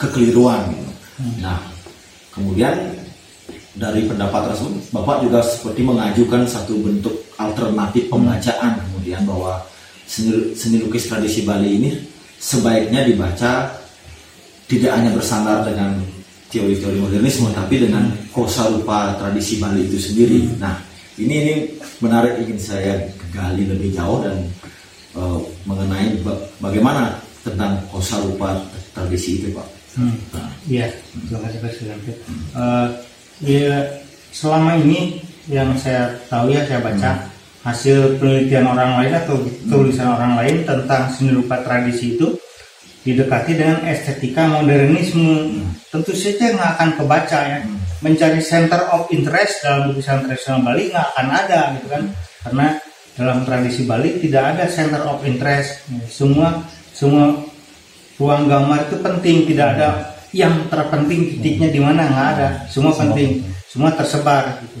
kekeliruan 0.00 0.72
gitu. 0.72 0.92
Nah, 1.40 1.60
kemudian 2.32 2.74
dari 3.76 4.08
pendapat 4.08 4.52
tersebut 4.52 4.72
Bapak 4.92 5.24
juga 5.24 5.40
seperti 5.44 5.84
mengajukan 5.84 6.48
satu 6.48 6.80
bentuk 6.80 7.12
alternatif 7.36 8.08
pembacaan 8.08 8.80
kemudian 8.88 9.20
bahwa 9.28 9.60
seni, 10.08 10.56
seni 10.56 10.80
lukis 10.80 11.08
tradisi 11.08 11.44
Bali 11.44 11.76
ini 11.76 11.90
sebaiknya 12.40 13.04
dibaca 13.04 13.68
tidak 14.66 14.92
hanya 14.96 15.12
bersandar 15.12 15.64
dengan 15.68 15.92
teori-teori 16.48 16.98
modernisme 17.00 17.52
tapi 17.52 17.84
dengan 17.84 18.08
kosa 18.32 18.68
rupa 18.72 19.16
tradisi 19.20 19.60
Bali 19.60 19.84
itu 19.84 20.00
sendiri. 20.00 20.56
Nah, 20.56 20.80
ini 21.20 21.34
ini 21.44 21.54
menarik 22.00 22.40
ingin 22.44 22.60
saya 22.60 22.96
gali 23.32 23.68
lebih 23.68 23.92
jauh 23.92 24.24
dan 24.24 24.36
eh, 25.16 25.38
mengenai 25.64 26.20
ba- 26.20 26.38
bagaimana 26.60 27.16
tentang 27.40 27.80
kosa 27.88 28.20
rupa 28.20 28.60
tradisi 28.92 29.40
itu, 29.40 29.50
Pak. 29.56 29.66
Hmm. 29.96 30.12
Nah, 30.36 30.50
Iya, 30.68 30.92
terima 31.24 31.40
kasih 31.48 31.58
Pak. 31.62 31.72
Eh, 32.52 32.88
ya, 33.40 33.76
selama 34.30 34.76
ini 34.76 35.22
yang 35.48 35.72
saya 35.78 36.10
tahu 36.28 36.52
ya 36.52 36.66
saya 36.66 36.82
baca 36.82 37.10
hasil 37.62 38.18
penelitian 38.18 38.66
orang 38.66 39.02
lain 39.02 39.12
atau 39.14 39.42
tulisan 39.66 40.10
orang 40.10 40.38
lain 40.38 40.62
tentang 40.62 41.10
seni 41.10 41.34
rupa 41.34 41.62
tradisi 41.62 42.14
itu 42.18 42.34
didekati 43.02 43.54
dengan 43.54 43.86
estetika 43.86 44.50
modernisme. 44.50 45.62
Tentu 45.90 46.12
saja 46.12 46.50
nggak 46.50 46.70
akan 46.76 46.90
kebaca 46.98 47.38
ya. 47.46 47.58
Mencari 48.04 48.42
center 48.44 48.82
of 48.92 49.08
interest 49.08 49.64
dalam 49.64 49.90
lukisan 49.90 50.26
tradisional 50.26 50.60
Bali 50.60 50.92
nggak 50.92 51.06
akan 51.16 51.26
ada 51.32 51.60
gitu 51.78 51.86
kan, 51.88 52.02
karena 52.44 52.66
dalam 53.16 53.42
tradisi 53.48 53.88
Bali 53.88 54.20
tidak 54.20 54.54
ada 54.56 54.64
center 54.68 55.02
of 55.08 55.24
interest. 55.24 55.88
Semua 56.06 56.60
semua 56.92 57.36
ruang 58.16 58.48
gambar 58.48 58.88
itu 58.88 58.96
penting 59.00 59.36
tidak 59.48 59.68
ada 59.76 59.88
yang 60.32 60.68
terpenting 60.68 61.36
titiknya 61.36 61.68
di 61.72 61.80
mana 61.80 62.08
nggak 62.08 62.28
ada 62.36 62.48
semua 62.68 62.92
penting 62.92 63.44
semua 63.68 63.92
tersebar 63.92 64.60
gitu. 64.64 64.78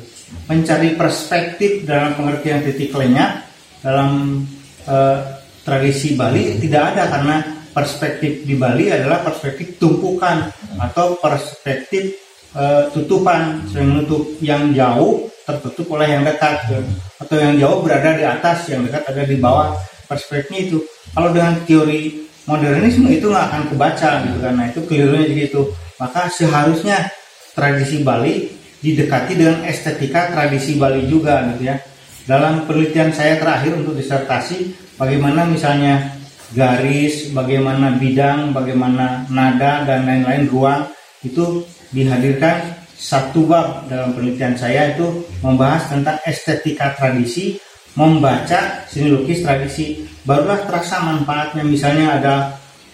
mencari 0.48 0.96
perspektif 0.98 1.84
dalam 1.84 2.16
pengertian 2.16 2.64
titik 2.64 2.92
lenyap 2.92 3.44
dalam 3.80 4.42
eh, 4.88 5.18
tradisi 5.62 6.16
Bali 6.16 6.60
tidak 6.60 6.96
ada 6.96 7.02
karena 7.12 7.36
perspektif 7.72 8.48
di 8.48 8.56
Bali 8.56 8.88
adalah 8.88 9.20
perspektif 9.20 9.76
tumpukan 9.76 10.48
atau 10.80 11.20
perspektif 11.20 12.16
eh, 12.56 12.84
tutupan 12.92 13.68
yang 13.72 13.86
menutup 13.92 14.22
yang 14.40 14.72
jauh 14.72 15.28
tertutup 15.46 15.86
oleh 15.94 16.10
yang 16.10 16.26
dekat 16.26 16.66
gitu. 16.66 16.82
atau 17.22 17.36
yang 17.38 17.54
jauh 17.56 17.78
berada 17.86 18.18
di 18.18 18.24
atas 18.26 18.66
yang 18.66 18.82
dekat 18.82 19.06
ada 19.06 19.22
di 19.22 19.38
bawah. 19.38 19.78
Perspektifnya 20.10 20.66
itu 20.66 20.78
kalau 21.14 21.30
dengan 21.30 21.62
teori 21.62 22.26
modernisme 22.50 23.06
itu 23.10 23.30
nggak 23.30 23.46
akan 23.50 23.62
kebaca 23.70 24.10
gitu 24.26 24.38
karena 24.42 24.62
itu 24.66 24.80
kelirunya 24.90 25.24
jadi 25.30 25.42
itu. 25.48 25.62
Maka 25.96 26.28
seharusnya 26.28 27.08
tradisi 27.54 28.02
Bali 28.02 28.52
didekati 28.82 29.32
dengan 29.38 29.64
estetika 29.64 30.34
tradisi 30.34 30.76
Bali 30.76 31.06
juga 31.06 31.46
gitu 31.54 31.70
ya. 31.70 31.78
Dalam 32.26 32.66
penelitian 32.66 33.14
saya 33.14 33.38
terakhir 33.38 33.78
untuk 33.78 33.94
disertasi 33.94 34.74
bagaimana 34.98 35.46
misalnya 35.46 36.18
garis 36.54 37.30
bagaimana 37.34 37.98
bidang 37.98 38.54
bagaimana 38.54 39.26
nada 39.30 39.82
dan 39.82 40.06
lain-lain 40.06 40.46
ruang 40.46 40.82
itu 41.26 41.66
dihadirkan 41.90 42.85
satu 42.96 43.44
bab 43.44 43.84
dalam 43.92 44.16
penelitian 44.16 44.56
saya 44.56 44.96
itu 44.96 45.28
membahas 45.44 45.92
tentang 45.92 46.16
estetika 46.24 46.96
tradisi 46.96 47.60
membaca 47.96 48.84
seni 48.86 49.08
lukis 49.08 49.40
tradisi. 49.40 50.04
Barulah 50.22 50.68
terasa 50.68 51.00
manfaatnya. 51.00 51.64
Misalnya 51.64 52.20
ada 52.20 52.34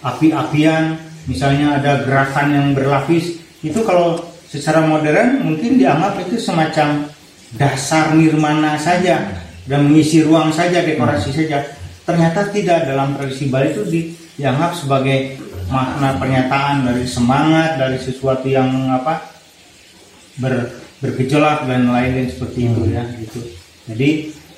api-apian 0.03 0.99
misalnya 1.27 1.79
ada 1.79 2.03
gerakan 2.03 2.47
yang 2.51 2.67
berlapis. 2.75 3.39
Itu 3.63 3.83
kalau 3.83 4.19
secara 4.47 4.83
modern 4.83 5.43
mungkin 5.43 5.79
dianggap 5.79 6.23
itu 6.27 6.39
semacam 6.39 7.07
dasar 7.55 8.15
nirmana 8.15 8.75
saja 8.79 9.23
dan 9.67 9.87
mengisi 9.87 10.23
ruang 10.23 10.51
saja 10.51 10.83
dekorasi 10.83 11.31
saja. 11.31 11.63
Ternyata 12.03 12.51
tidak. 12.51 12.87
Dalam 12.87 13.15
tradisi 13.15 13.47
Bali 13.47 13.71
itu 13.71 13.83
di- 13.87 14.11
dianggap 14.39 14.75
sebagai 14.75 15.39
makna 15.71 16.19
pernyataan 16.19 16.83
dari 16.87 17.07
semangat 17.07 17.79
dari 17.79 17.95
sesuatu 17.95 18.45
yang 18.47 18.67
apa 18.91 19.32
ber, 20.37 20.53
bergejolak 20.99 21.67
dan 21.67 21.89
lain-lain 21.89 22.29
seperti 22.31 22.69
itu 22.69 22.81
ya 22.89 23.03
gitu. 23.19 23.39
Jadi 23.91 24.09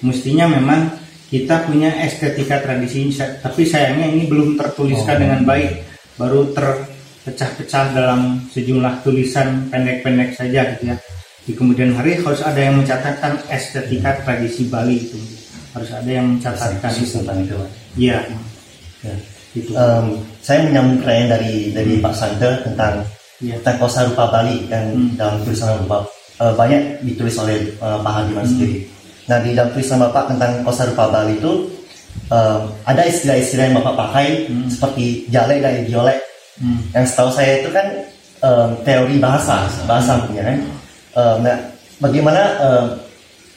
mestinya 0.05 0.45
memang 0.47 0.93
kita 1.25 1.65
punya 1.65 1.89
estetika 2.05 2.61
tradisi 2.61 3.09
tapi 3.41 3.65
sayangnya 3.65 4.13
ini 4.13 4.29
belum 4.29 4.55
tertuliskan 4.55 5.17
Oh. 5.17 5.21
dengan 5.25 5.41
baik 5.43 5.71
baru 6.15 6.53
terpecah-pecah 6.53 7.85
dalam 7.91 8.45
sejumlah 8.53 9.01
tulisan 9.01 9.67
pendek-pendek 9.67 10.37
saja 10.37 10.77
gitu 10.77 10.93
ya. 10.93 10.97
Di 11.45 11.53
kemudian 11.53 11.93
hari 11.93 12.17
harus 12.21 12.41
ada 12.41 12.57
yang 12.57 12.77
mencatatkan 12.79 13.37
estetika 13.49 14.17
tradisi 14.21 14.65
Bali 14.65 14.97
itu 14.97 15.17
harus 15.73 15.91
ada 15.91 16.07
yang 16.09 16.37
mencatatkan 16.37 16.91
itu. 16.95 17.19
tentang 17.19 17.37
itu. 17.43 17.55
Iya, 17.99 18.19
Ya. 19.05 19.15
itu. 19.53 19.71
Em, 19.75 20.05
saya 20.41 20.65
menyambung 20.65 21.03
pertanyaan 21.03 21.29
dari 21.37 21.53
dari 21.69 21.93
Pak 21.99 22.13
Sante 22.15 22.49
tentang 22.65 23.05
Iya. 23.43 23.59
tentang 23.59 23.77
kosa 23.83 24.07
rupa 24.07 24.31
Bali 24.31 24.63
yang 24.71 24.85
Hmm. 24.95 25.11
dalam 25.19 25.35
tulisan 25.43 25.75
Bapak 25.83 26.07
eh, 26.39 26.53
banyak 26.55 26.81
ditulis 27.03 27.35
oleh 27.39 27.57
eh, 27.67 27.97
Pak 27.99 28.13
Hadiman 28.15 28.47
sendiri. 28.47 28.87
Nah 29.25 29.37
di 29.41 29.51
dalam 29.51 29.71
tulisan 29.71 29.99
Bapak 29.99 30.31
tentang 30.31 30.63
kosa 30.63 30.85
rupa 30.85 31.09
Bali 31.09 31.35
itu 31.35 31.51
em, 32.31 32.61
ada 32.83 33.01
istilah-istilah 33.03 33.67
yang 33.67 33.75
Bapak 33.75 33.95
pakai 33.97 34.47
Hmm. 34.47 34.69
seperti 34.71 35.27
jale 35.27 35.59
dan 35.59 35.83
idiolek. 35.83 36.19
Hmm. 36.55 36.79
Yang 36.95 37.05
setahu 37.11 37.29
saya 37.33 37.59
itu 37.59 37.69
kan 37.73 37.87
em, 38.39 38.69
teori 38.83 39.15
bahasa 39.19 39.67
bahasa 39.83 40.15
punya 40.23 40.43
kan. 40.45 40.57
Em, 41.15 41.35
nah 41.43 41.57
bagaimana 41.99 42.41
em, 42.61 42.85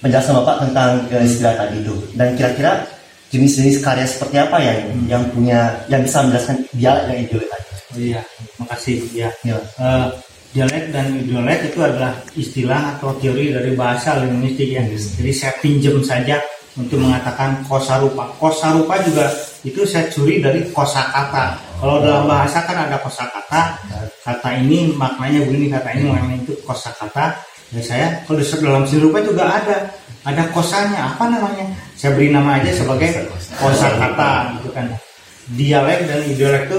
penjelasan 0.01 0.35
Bapak 0.43 0.57
tentang 0.67 0.91
eh, 1.11 1.23
istilah 1.23 1.55
tadi 1.55 1.83
itu 1.83 1.95
dan 2.19 2.35
kira-kira 2.35 2.83
jenis-jenis 3.29 3.79
karya 3.79 4.07
seperti 4.09 4.41
apa 4.41 4.57
yang 4.59 4.79
yang 5.07 5.23
punya 5.31 5.71
yang 5.87 6.01
bisa 6.01 6.25
menjelaskan 6.25 6.57
dialek 6.73 7.05
dan 7.07 7.17
idiolek 7.21 7.49
tadi? 7.53 7.68
Oh 7.89 7.99
iya, 7.99 8.21
makasih 8.61 9.01
ya. 9.17 9.33
Ya. 9.41 9.57
Eh, 9.81 10.09
dialek 10.53 10.93
dan 10.93 11.13
idiolek 11.17 11.73
itu 11.73 11.81
adalah 11.81 12.13
istilah 12.37 12.97
atau 12.97 13.17
teori 13.21 13.53
dari 13.53 13.73
bahasa 13.77 14.21
linguistik 14.21 14.69
yang 14.73 14.89
jadi 14.93 15.33
saya 15.33 15.53
pinjam 15.61 16.01
saja 16.05 16.41
untuk 16.77 17.01
mengatakan 17.01 17.65
kosarupa. 17.65 18.29
Kosarupa 18.37 19.01
juga 19.05 19.29
itu 19.67 19.83
saya 19.89 20.07
curi 20.13 20.39
dari 20.39 20.69
kosakata. 20.71 21.59
Kalau 21.79 22.03
dalam 22.03 22.29
bahasa 22.31 22.63
kan 22.65 22.87
ada 22.89 22.97
kosakata, 23.03 23.77
kata 24.23 24.49
ini 24.63 24.95
maknanya 24.95 25.43
begini, 25.47 25.67
kata 25.73 25.89
ini 25.99 26.05
maknanya 26.11 26.39
itu 26.45 26.55
kosakata. 26.63 27.35
Ya 27.69 27.85
saya 27.85 28.07
kalau 28.25 28.41
dalam 28.41 28.85
seni 28.89 29.05
rupa 29.05 29.21
juga 29.21 29.45
ada, 29.45 29.93
ada 30.25 30.43
kosanya 30.53 31.13
apa 31.13 31.29
namanya? 31.29 31.69
Saya 31.97 32.17
beri 32.17 32.33
nama 32.33 32.57
aja 32.57 32.73
sebagai 32.73 33.29
kosakata 33.61 34.57
gitu 34.61 34.73
kan. 34.73 34.89
Dialek 35.53 36.09
dan 36.09 36.21
ideolek 36.29 36.63
itu 36.73 36.79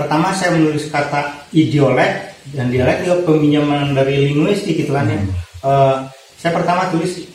pertama 0.00 0.32
saya 0.32 0.56
menulis 0.56 0.88
kata 0.88 1.50
ideolek 1.52 2.32
dan 2.56 2.72
dialek 2.72 3.04
juga 3.04 3.16
peminjaman 3.28 3.92
dari 3.92 4.32
linguistik 4.32 4.80
gitu 4.80 4.96
kan 4.96 5.06
ya. 5.06 5.20
Eh, 5.60 5.96
saya 6.40 6.56
pertama 6.56 6.88
tulis 6.88 7.28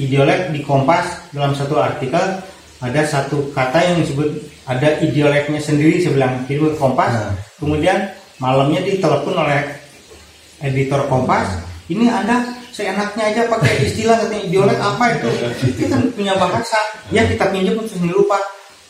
ideolek 0.00 0.54
di 0.56 0.64
Kompas 0.64 1.28
dalam 1.36 1.52
satu 1.52 1.76
artikel 1.76 2.40
ada 2.78 3.02
satu 3.04 3.50
kata 3.52 3.78
yang 3.82 3.96
disebut 4.00 4.40
ada 4.64 5.02
ideoleknya 5.04 5.60
sendiri 5.60 6.00
saya 6.00 6.16
bilang. 6.16 6.34
Itu 6.48 6.72
Kompas 6.80 7.12
Nah. 7.12 7.34
kemudian 7.60 8.08
malamnya 8.40 8.80
ditelepon 8.86 9.34
oleh 9.36 9.60
editor 10.64 11.04
Kompas 11.12 11.60
ini 11.92 12.08
anda 12.08 12.44
seenaknya 12.72 13.34
aja 13.34 13.42
pakai 13.50 13.90
istilah 13.90 14.16
katanya 14.22 14.42
ideolek 14.46 14.78
apa 14.78 15.04
itu? 15.18 15.28
Kita 15.82 15.98
punya 16.14 16.38
bahasa. 16.38 16.78
Ya 17.10 17.26
kita 17.26 17.50
pinjam 17.50 17.80
seni 17.90 18.14
rupa 18.14 18.38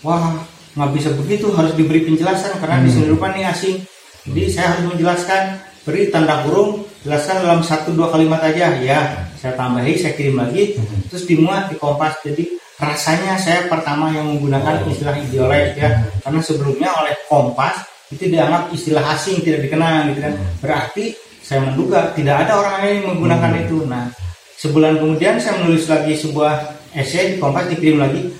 wah 0.05 0.39
nggak 0.79 0.95
bisa 0.95 1.11
begitu 1.19 1.51
harus 1.51 1.75
diberi 1.75 2.07
penjelasan 2.07 2.63
karena 2.63 2.87
di 2.87 2.91
seni 2.95 3.11
rupa 3.11 3.35
ini 3.35 3.43
asing. 3.43 3.83
Jadi 4.31 4.43
saya 4.47 4.79
harus 4.79 4.95
menjelaskan 4.95 5.59
beri 5.83 6.07
tanda 6.15 6.47
kurung 6.47 6.87
jelaskan 7.03 7.43
dalam 7.43 7.61
satu 7.67 7.91
dua 7.99 8.15
kalimat 8.15 8.39
aja. 8.39 8.79
Ya 8.79 9.27
saya 9.35 9.59
tambahi 9.59 9.99
saya 9.99 10.15
kirim 10.15 10.39
lagi. 10.39 10.79
Terus 11.11 11.27
dimuat 11.27 11.75
di 11.75 11.77
kompas. 11.83 12.23
Jadi 12.23 12.55
rasanya 12.79 13.35
saya 13.35 13.67
pertama 13.67 14.15
yang 14.15 14.31
menggunakan 14.39 14.87
istilah 14.87 15.19
ideolek 15.19 15.75
ya. 15.75 15.99
Karena 16.23 16.39
sebelumnya 16.39 16.95
oleh 16.95 17.19
kompas 17.27 17.83
itu 18.15 18.31
dianggap 18.31 18.71
istilah 18.71 19.03
asing 19.19 19.43
tidak 19.43 19.67
dikenal 19.67 20.15
gitu 20.15 20.21
kan. 20.23 20.35
Berarti 20.63 21.05
saya 21.43 21.67
menduga 21.67 22.15
tidak 22.15 22.47
ada 22.47 22.55
orang 22.55 22.75
lain 22.87 22.95
yang 23.03 23.07
menggunakan 23.19 23.53
itu. 23.67 23.83
Nah 23.83 24.15
sebulan 24.63 25.03
kemudian 25.03 25.43
saya 25.43 25.59
menulis 25.59 25.91
lagi 25.91 26.15
sebuah 26.15 26.79
essay 26.95 27.35
di 27.35 27.37
kompas 27.43 27.67
dikirim 27.67 27.99
lagi 27.99 28.38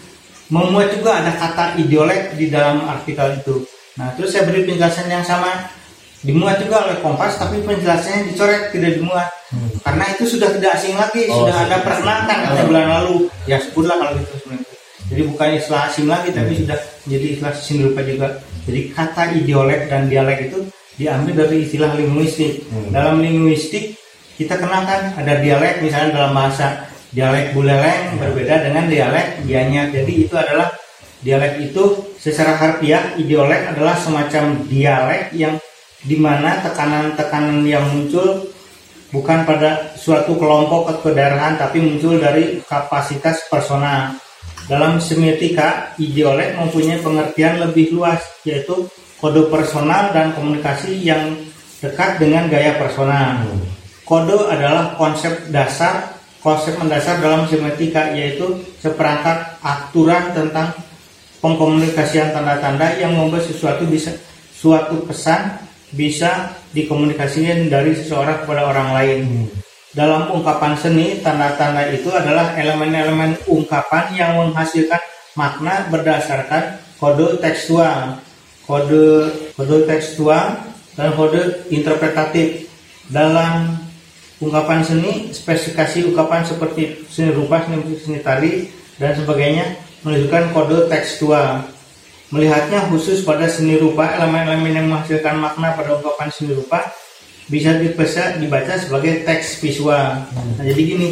memuat 0.49 0.97
juga 0.97 1.21
ada 1.21 1.33
kata 1.37 1.77
ideolek 1.81 2.37
di 2.37 2.49
dalam 2.49 2.85
artikel 2.89 3.41
itu. 3.41 3.65
Nah 4.01 4.13
terus 4.17 4.33
saya 4.33 4.49
beri 4.49 4.65
penjelasan 4.65 5.09
yang 5.09 5.25
sama. 5.25 5.69
Dimuat 6.19 6.59
juga 6.59 6.83
oleh 6.83 6.99
Kompas 6.99 7.39
tapi 7.39 7.63
penjelasannya 7.63 8.35
dicoret 8.35 8.75
tidak 8.75 8.99
dimuat. 8.99 9.31
Karena 9.87 10.05
itu 10.13 10.27
sudah 10.27 10.51
tidak 10.51 10.75
asing 10.75 10.99
lagi 10.99 11.31
Oh, 11.31 11.47
sudah 11.47 11.55
ada 11.55 11.79
sudah. 11.79 11.87
perkenalkan 11.87 12.37
katanya 12.43 12.65
bulan 12.67 12.87
lalu. 12.91 13.17
Ya 13.47 13.57
sebutlah 13.63 13.97
kalau 14.03 14.13
gitu 14.19 14.35
sebenarnya. 14.43 14.67
Jadi 15.09 15.23
bukan 15.25 15.49
istilah 15.57 15.83
asing 15.89 16.07
lagi 16.11 16.29
tapi 16.35 16.53
sudah 16.59 16.79
menjadi 17.07 17.27
istilah 17.33 17.53
seni 17.55 17.81
rupa 17.87 18.01
juga. 18.03 18.29
Jadi 18.67 18.81
kata 18.93 19.23
ideolek 19.39 19.81
dan 19.89 20.11
dialek 20.11 20.39
itu 20.53 20.59
diambil 20.99 21.47
dari 21.47 21.57
istilah 21.65 21.91
linguistik. 21.95 22.67
Dalam 22.91 23.23
linguistik 23.23 23.95
kita 24.35 24.59
kenalkan 24.59 25.15
ada 25.15 25.39
dialek 25.39 25.81
misalnya 25.87 26.19
dalam 26.19 26.33
bahasa 26.35 26.83
dialek 27.13 27.57
buleleng 27.57 28.21
berbeda 28.21 28.69
dengan 28.69 28.85
dialek 28.89 29.45
gianyar 29.49 29.89
jadi 29.89 30.13
itu 30.13 30.35
adalah 30.37 30.69
dialek 31.25 31.73
itu 31.73 32.15
secara 32.21 32.55
harfiah 32.55 33.17
ideolek 33.17 33.75
adalah 33.75 33.97
semacam 33.99 34.61
dialek 34.69 35.33
yang 35.35 35.57
di 36.05 36.15
mana 36.15 36.63
tekanan-tekanan 36.63 37.67
yang 37.67 37.83
muncul 37.91 38.47
bukan 39.11 39.43
pada 39.49 39.97
suatu 39.97 40.37
kelompok 40.37 40.93
atau 40.93 41.11
kedaerahan 41.11 41.59
tapi 41.59 41.81
muncul 41.81 42.21
dari 42.21 42.61
kapasitas 42.63 43.49
personal. 43.49 44.15
Dalam 44.69 45.01
semiotika, 45.01 45.97
ideolek 45.97 46.61
mempunyai 46.61 47.01
pengertian 47.01 47.57
lebih 47.57 47.89
luas 47.97 48.21
yaitu 48.45 48.85
kode 49.17 49.49
personal 49.49 50.13
dan 50.13 50.37
komunikasi 50.37 50.93
yang 51.01 51.41
dekat 51.81 52.21
dengan 52.21 52.53
gaya 52.53 52.77
personal. 52.77 53.49
Kode 54.05 54.45
adalah 54.53 54.93
konsep 55.01 55.49
dasar, 55.49 56.18
konsep 56.43 56.79
mendasar 56.79 57.19
dalam 57.19 57.47
semiotika 57.51 58.15
yaitu 58.15 58.63
seperangkat 58.79 59.59
aturan 59.63 60.31
tentang 60.35 60.71
pengkomunikasian 61.43 62.35
tanda-tanda 62.35 62.99
yang 62.99 63.15
membuat 63.15 63.47
sesuatu 63.47 63.87
bisa 63.87 64.15
suatu 64.55 65.03
pesan 65.07 65.59
bisa 65.95 66.53
dikomunikasikan 66.77 67.71
dari 67.73 67.97
seseorang 67.97 68.45
kepada 68.45 68.69
orang 68.69 68.89
lain. 68.93 69.21
Dalam 69.97 70.29
ungkapan 70.37 70.77
seni, 70.77 71.19
tanda-tanda 71.25 71.89
itu 71.89 72.13
adalah 72.13 72.53
elemen-elemen 72.55 73.41
ungkapan 73.49 74.13
yang 74.13 74.37
menghasilkan 74.37 75.01
makna 75.33 75.89
berdasarkan 75.89 76.77
kode 77.01 77.41
tekstual, 77.41 78.21
kode 78.69 79.33
kode 79.57 79.89
tekstual 79.89 80.61
dan 80.93 81.09
kode 81.17 81.65
interpretatif. 81.73 82.69
Dalam 83.09 83.81
ungkapan 84.39 84.87
seni, 84.87 85.35
spesifikasi 85.35 86.07
ungkapan 86.15 86.47
seperti 86.47 87.07
seni 87.11 87.35
rupa, 87.35 87.63
seni 87.67 87.77
musik, 87.83 87.99
seni 88.07 88.19
tari 88.23 88.71
dan 88.99 89.15
sebagainya 89.19 89.79
menunjukkan 90.07 90.55
kode 90.55 90.79
tekstual. 90.87 91.67
Melihatnya 92.29 92.93
khusus 92.93 93.25
pada 93.25 93.49
seni 93.49 93.81
rupa, 93.81 94.05
elemen-elemen 94.21 94.73
yang 94.77 94.87
menghasilkan 94.87 95.41
makna 95.41 95.73
pada 95.73 95.97
ungkapan 95.97 96.29
seni 96.29 96.53
rupa 96.55 96.87
bisa 97.49 97.81
dibaca, 97.81 98.37
dibaca 98.37 98.73
sebagai 98.77 99.25
teks 99.25 99.65
visual. 99.65 100.29
Nah, 100.29 100.65
jadi 100.65 100.77
gini, 100.77 101.09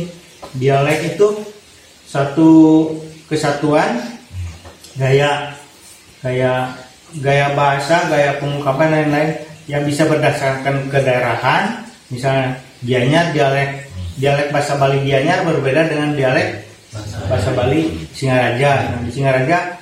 dialek 0.52 1.16
itu 1.16 1.32
satu 2.04 2.50
kesatuan 3.26 4.04
gaya 5.00 5.56
gaya 6.20 6.76
gaya 7.16 7.46
bahasa, 7.56 8.06
gaya 8.12 8.36
pengungkapan 8.36 8.88
dan 8.92 8.96
lain-lain 9.08 9.30
yang 9.66 9.82
bisa 9.88 10.04
berdasarkan 10.04 10.92
kedaerahan. 10.92 11.88
Misalnya 12.12 12.60
Gianyar 12.84 13.32
dialek 13.32 13.88
dialek 14.16 14.48
bahasa 14.52 14.76
Bali 14.80 15.04
Gianyar 15.04 15.44
berbeda 15.44 15.88
dengan 15.88 16.16
dialek 16.16 16.66
bahasa 17.28 17.52
Bali 17.52 18.08
Singaraja. 18.12 18.96
Nah, 18.96 19.00
di 19.04 19.12
Singaraja 19.12 19.76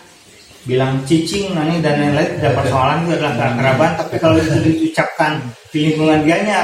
bilang 0.65 1.05
cicing 1.05 1.53
nani 1.53 1.79
dan 1.85 2.01
lain-lain 2.01 2.41
tidak 2.41 2.55
persoalan 2.57 3.05
itu 3.05 3.13
adalah 3.21 3.35
keakraban. 3.37 3.91
Tapi 4.01 4.17
kalau 4.19 4.37
itu 4.41 4.57
diucapkan 4.65 5.33
di 5.71 5.79
lingkungan 5.91 6.21
dianya 6.25 6.59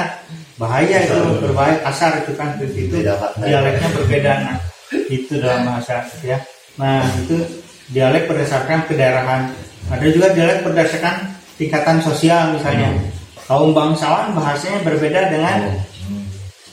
bahaya 0.57 0.97
itu 1.01 1.17
berbahaya 1.41 1.77
kasar 1.85 2.21
itu 2.21 2.31
kan 2.37 2.53
itu 2.61 2.97
makna. 3.01 3.45
dialeknya 3.45 3.87
berbeda. 3.97 4.31
Nah 4.45 4.57
itu 5.09 5.33
dalam 5.39 5.61
bahasa 5.65 6.05
ya. 6.21 6.37
Nah 6.75 7.05
itu 7.23 7.37
dialek 7.93 8.27
berdasarkan 8.27 8.87
kedaerahan. 8.89 9.51
Ada 9.89 10.05
juga 10.11 10.27
dialek 10.35 10.63
berdasarkan 10.63 11.33
tingkatan 11.55 11.97
sosial 12.03 12.57
misalnya. 12.57 12.89
Kaum 13.45 13.75
bangsawan 13.75 14.31
bahasanya 14.31 14.79
berbeda 14.87 15.27
dengan 15.27 15.75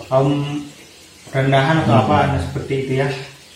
kaum 0.08 0.64
rendahan 1.28 1.84
atau 1.84 1.94
apa 2.04 2.16
nah, 2.34 2.40
seperti 2.40 2.72
itu 2.84 2.92
ya. 3.04 3.08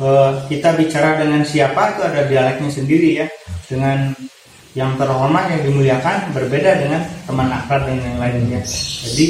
Eh, 0.02 0.30
kita 0.48 0.76
bicara 0.76 1.20
dengan 1.20 1.42
siapa 1.44 1.96
itu 1.96 2.00
ada 2.04 2.20
dialeknya 2.28 2.70
sendiri 2.70 3.10
ya. 3.24 3.26
Dengan 3.66 4.12
yang 4.72 4.96
terhormat 4.96 5.52
yang 5.52 5.62
dimuliakan 5.68 6.32
berbeda 6.32 6.80
dengan 6.80 7.04
teman 7.28 7.52
akrab 7.52 7.84
dan 7.84 8.00
yang 8.00 8.16
lainnya 8.16 8.64
jadi 9.04 9.26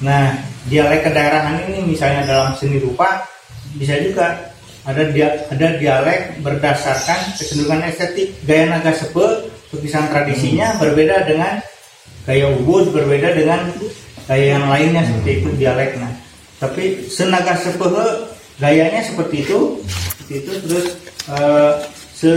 nah 0.00 0.32
dialek 0.72 1.04
kedaerahan 1.04 1.68
ini 1.68 1.84
misalnya 1.84 2.24
dalam 2.24 2.56
seni 2.56 2.80
rupa 2.80 3.28
bisa 3.76 4.00
juga 4.00 4.50
ada 4.88 5.04
dia 5.12 5.44
ada 5.52 5.76
dialek 5.76 6.40
berdasarkan 6.40 7.36
kecenderungan 7.36 7.84
estetik. 7.92 8.32
Gaya 8.48 8.72
naga 8.72 8.96
sepe 8.96 9.52
lukisan 9.70 10.08
tradisinya 10.08 10.80
berbeda 10.80 11.28
dengan 11.28 11.60
gaya 12.24 12.50
ubud 12.58 12.90
berbeda 12.90 13.36
dengan 13.36 13.70
gaya 14.26 14.58
yang 14.58 14.66
lainnya 14.66 15.02
seperti 15.06 15.30
itu 15.44 15.48
dialek 15.60 15.94
nah 16.00 16.09
tapi 16.60 17.08
senaga 17.08 17.56
sepehe 17.56 18.28
gayanya 18.60 19.00
seperti 19.00 19.48
itu. 19.48 19.80
Seperti 19.88 20.34
itu 20.44 20.52
terus 20.68 20.86
eh, 21.32 21.72
se 22.12 22.32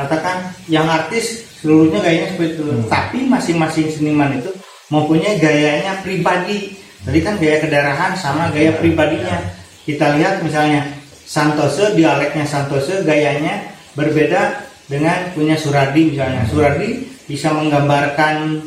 katakan 0.00 0.56
yang 0.72 0.88
artis 0.88 1.44
seluruhnya 1.60 2.00
gayanya 2.00 2.32
seperti 2.32 2.50
itu. 2.56 2.64
Tapi 2.88 3.18
masing-masing 3.28 3.86
seniman 3.92 4.40
itu 4.40 4.50
mempunyai 4.88 5.36
gayanya 5.36 6.00
pribadi. 6.00 6.72
Jadi 7.04 7.18
kan 7.22 7.36
gaya 7.36 7.62
kedaerahan 7.62 8.12
sama 8.18 8.50
gaya 8.50 8.74
pribadinya. 8.80 9.54
kita 9.86 10.18
lihat 10.18 10.42
misalnya 10.42 10.82
Santoso 11.22 11.94
dialeknya 11.94 12.42
Santoso 12.42 13.06
gayanya 13.06 13.70
berbeda 13.94 14.66
dengan 14.90 15.30
punya 15.30 15.54
Suradi 15.54 16.10
misalnya. 16.10 16.42
Suradi 16.50 17.06
bisa 17.30 17.54
menggambarkan 17.54 18.66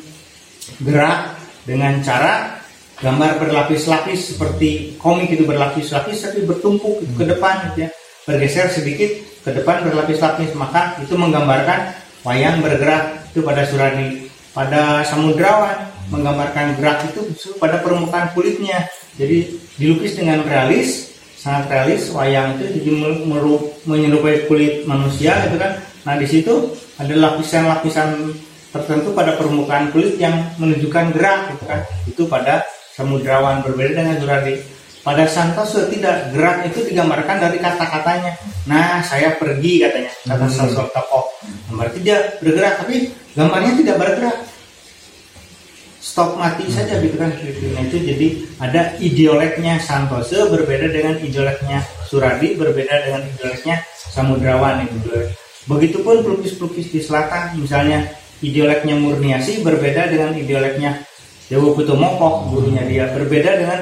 gerak 0.79 1.35
dengan 1.67 1.99
cara 1.99 2.58
gambar 2.99 3.39
berlapis-lapis 3.39 4.35
seperti 4.35 4.99
komik 4.99 5.31
itu 5.31 5.47
berlapis-lapis 5.47 6.27
tapi 6.27 6.43
bertumpuk 6.43 6.99
ke 7.15 7.23
depan 7.23 7.71
gitu 7.71 7.87
ya. 7.87 7.89
Bergeser 8.27 8.67
sedikit 8.69 9.09
ke 9.43 9.51
depan 9.55 9.87
berlapis-lapis 9.87 10.51
maka 10.53 10.99
itu 10.99 11.15
menggambarkan 11.15 11.95
wayang 12.27 12.59
bergerak 12.59 13.25
itu 13.31 13.39
pada 13.39 13.63
Suradi 13.63 14.27
pada 14.51 15.07
Samudrawan 15.07 15.87
menggambarkan 16.09 16.75
gerak 16.75 17.05
itu 17.13 17.21
justru 17.31 17.55
pada 17.61 17.79
permukaan 17.79 18.33
kulitnya. 18.35 18.89
Jadi 19.15 19.55
dilukis 19.79 20.19
dengan 20.19 20.43
realis 20.43 21.15
sangat 21.39 21.71
realis 21.71 22.11
wayang 22.11 22.59
itu 22.59 22.83
jadi 22.83 22.91
menyerupai 23.87 24.49
kulit 24.51 24.83
manusia 24.83 25.39
gitu 25.47 25.55
kan. 25.55 25.79
Nah 26.03 26.19
di 26.19 26.27
situ 26.27 26.75
ada 26.99 27.15
lapisan-lapisan 27.15 28.35
tertentu 28.69 29.15
pada 29.15 29.39
permukaan 29.39 29.89
kulit 29.95 30.19
yang 30.19 30.35
menunjukkan 30.59 31.15
gerak 31.15 31.55
gitu 31.55 31.63
kan. 31.63 31.81
Itu 32.05 32.23
pada 32.27 32.67
samudrawan 32.99 33.63
berbeda 33.63 34.03
dengan 34.03 34.19
Suradi 34.19 34.59
pada 34.99 35.23
Santoso 35.23 35.87
tidak 35.87 36.35
gerak 36.35 36.67
itu 36.67 36.83
digambarkan 36.91 37.39
dari 37.39 37.57
kata-katanya. 37.57 38.35
Nah 38.67 38.99
saya 38.99 39.39
pergi 39.39 39.79
katanya. 39.79 40.11
Kata 40.27 40.45
sosok 40.51 40.91
tokoh. 40.91 41.31
Berarti 41.71 42.03
dia 42.03 42.35
bergerak 42.43 42.83
tapi 42.83 43.15
gambarnya 43.31 43.79
tidak 43.79 43.95
bergerak. 43.95 44.37
Stop 45.99 46.35
mati 46.35 46.67
saja 46.67 46.99
gitu 46.99 47.15
kan. 47.15 47.31
Nah, 47.31 47.81
itu 47.87 47.97
jadi 48.03 48.27
ada 48.59 48.81
ideoleknya 48.99 49.79
Santoso 49.79 50.51
berbeda 50.51 50.91
dengan 50.91 51.15
ideoleknya 51.17 51.79
Suradi 52.03 52.59
berbeda 52.59 53.07
dengan 53.07 53.23
ideoleknya 53.23 53.79
Samudrawan 54.09 54.83
itu 54.83 55.31
begitupun 55.65 56.27
pelukis-pelukis 56.27 56.91
di 56.91 56.99
selatan. 56.99 57.55
Misalnya 57.55 58.13
ideoleknya 58.43 58.99
Murniasi 58.99 59.63
berbeda 59.63 60.11
dengan 60.11 60.35
ideoleknya 60.35 61.08
Dewa 61.49 61.73
Putomoko 61.73 62.45
gurunya 62.53 62.85
dia. 62.85 63.09
Berbeda 63.11 63.51
dengan 63.57 63.81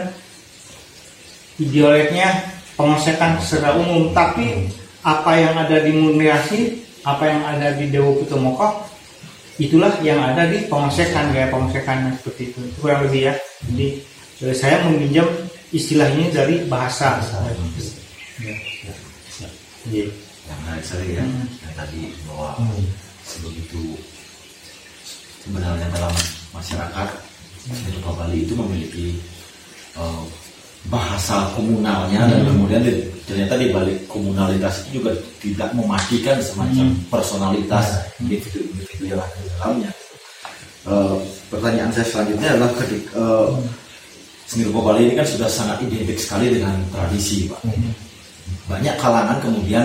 ideoleknya 1.60 2.48
pengosekan 2.80 3.38
secara 3.44 3.76
umum. 3.76 4.16
Tapi 4.16 4.72
apa 5.04 5.32
yang 5.36 5.56
ada 5.56 5.84
di 5.84 5.92
Murniasi 5.92 6.60
apa 7.04 7.24
yang 7.28 7.44
ada 7.44 7.76
di 7.76 7.92
Dewa 7.92 8.12
Putomoko 8.16 8.88
itulah 9.60 9.96
yang 10.04 10.20
ada 10.24 10.48
di 10.48 10.68
pengosekan 10.72 11.36
gaya 11.36 11.52
pengosekan 11.52 12.16
seperti 12.20 12.56
itu. 12.56 12.60
Itu 12.72 12.78
kurang 12.80 13.06
lebih 13.08 13.32
ya. 13.32 13.34
Jadi 13.68 13.88
eh, 14.48 14.56
saya 14.56 14.88
meminjam 14.88 15.28
istilahnya 15.76 16.32
dari 16.32 16.64
bahasa. 16.72 17.20
Ya. 18.40 18.54
Iya. 19.88 20.08
yang 20.48 20.60
menarik 20.64 20.84
sekali 20.84 21.16
ya 21.16 21.24
Hmm. 21.24 21.48
yang 21.64 21.74
tadi 21.76 22.02
bahwa 22.28 22.50
sebegitu 23.24 24.00
sebenarnya 25.44 25.88
dalam 25.92 26.16
masyarakat 26.56 27.10
seni 27.72 28.00
rupa 28.00 28.24
Bali 28.24 28.48
itu 28.48 28.54
memiliki 28.56 29.20
eh, 30.00 30.24
bahasa 30.88 31.52
komunalnya 31.52 32.32
dan 32.32 32.48
kemudian 32.48 32.80
di- 32.80 33.04
ternyata 33.28 33.60
di 33.60 33.68
balik 33.76 34.08
komunalitas 34.08 34.88
itu 34.88 35.04
juga 35.04 35.12
tidak 35.44 35.70
mematikan 35.76 36.40
semacam 36.40 36.96
personalitas 37.12 38.00
individu-individu 38.24 39.12
yang 39.12 39.20
ada 39.20 39.36
di 39.36 39.50
dalamnya. 39.60 39.92
Eh, 40.88 41.16
pertanyaan 41.52 41.92
saya 41.92 42.08
selanjutnya 42.08 42.56
adalah 42.56 42.72
ketika 42.80 43.20
eh, 43.20 43.50
seni 44.48 44.64
rupa 44.72 44.92
Bali 44.92 45.12
ini 45.12 45.14
kan 45.20 45.28
sudah 45.28 45.50
sangat 45.52 45.84
identik 45.84 46.16
sekali 46.16 46.56
dengan 46.56 46.80
tradisi, 46.96 47.52
Pak. 47.52 47.60
Banyak 48.72 48.96
kalangan 48.96 49.44
kemudian 49.44 49.84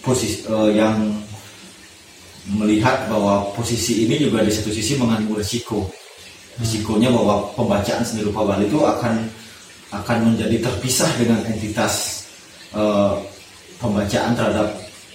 posisi 0.00 0.48
eh, 0.48 0.70
yang 0.80 0.96
melihat 2.56 3.06
bahwa 3.06 3.52
posisi 3.54 4.08
ini 4.08 4.18
juga 4.18 4.42
di 4.42 4.50
satu 4.50 4.72
sisi 4.72 4.98
mengandung 4.98 5.38
risiko 5.38 5.86
risikonya 6.60 7.08
bahwa 7.08 7.48
pembacaan 7.56 8.04
seni 8.04 8.26
rupa 8.26 8.44
Bali 8.44 8.68
itu 8.68 8.80
akan 8.80 9.14
akan 9.92 10.18
menjadi 10.32 10.56
terpisah 10.60 11.08
dengan 11.20 11.40
entitas 11.48 12.24
eh, 12.72 13.14
pembacaan 13.80 14.32
terhadap 14.36 14.68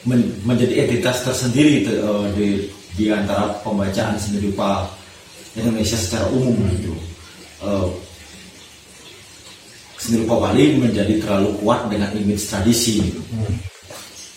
men- 0.06 0.34
menjadi 0.45 0.86
entitas 0.86 1.21
tersendiri 1.26 1.86
te- 1.86 1.97
eh, 2.02 2.26
di 2.34 2.47
di 2.97 3.06
antara 3.13 3.54
pembacaan 3.62 4.17
seni 4.17 4.41
rupa 4.41 4.89
Indonesia 5.54 5.97
secara 5.97 6.26
umum 6.34 6.58
gitu. 6.78 6.93
Eh, 7.65 7.88
seni 9.97 10.26
rupa 10.26 10.50
Bali 10.50 10.78
menjadi 10.78 11.17
terlalu 11.21 11.54
kuat 11.62 11.89
dengan 11.89 12.13
image 12.13 12.45
tradisi 12.50 13.02
gitu. 13.02 13.21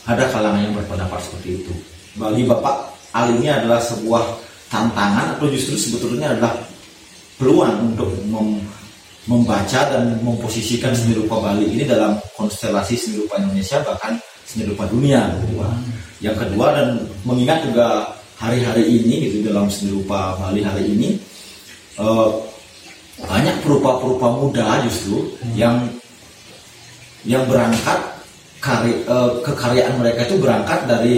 Ada 0.08 0.32
kalangan 0.32 0.64
yang 0.64 0.74
berpendapat 0.74 1.20
seperti 1.20 1.60
itu. 1.60 1.72
Bagi 2.16 2.42
Bapak, 2.48 2.90
hal 3.14 3.36
ini 3.36 3.46
adalah 3.52 3.78
sebuah 3.78 4.24
tantangan 4.72 5.36
atau 5.36 5.46
justru 5.52 5.76
sebetulnya 5.76 6.32
adalah 6.34 6.56
peluang 7.40 7.96
untuk 7.96 8.12
mem- 8.28 8.60
membaca 9.24 9.80
dan 9.88 10.20
memposisikan 10.20 10.92
seni 10.92 11.16
rupa 11.16 11.40
Bali 11.40 11.72
ini 11.72 11.88
dalam 11.88 12.20
konstelasi 12.36 12.96
seni 13.00 13.24
rupa 13.24 13.40
Indonesia 13.40 13.80
bahkan 13.80 14.20
seni 14.44 14.68
rupa 14.68 14.84
dunia 14.88 15.32
gitu 15.40 15.60
Pak. 15.60 15.72
Yang 16.20 16.36
kedua 16.44 16.66
dan 16.76 16.88
mengingat 17.24 17.64
juga 17.64 18.12
hari-hari 18.36 18.84
ini 18.84 19.28
gitu 19.28 19.48
dalam 19.48 19.72
seni 19.72 19.96
rupa 19.96 20.36
Bali 20.36 20.60
hari 20.60 20.84
ini 20.84 21.08
eh, 21.96 22.28
banyak 23.20 23.56
perupa-perupa 23.64 24.28
muda 24.40 24.80
justru 24.88 25.28
yang 25.52 25.84
yang 27.28 27.44
berangkat 27.44 28.00
kari, 28.60 28.92
eh, 29.04 29.30
kekaryaan 29.44 30.00
mereka 30.00 30.28
itu 30.28 30.36
berangkat 30.40 30.80
dari 30.88 31.16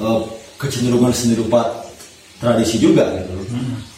eh, 0.00 0.20
kecenderungan 0.56 1.12
seni 1.12 1.36
rupa 1.36 1.68
tradisi 2.40 2.76
juga 2.80 3.08
gitu. 3.20 3.36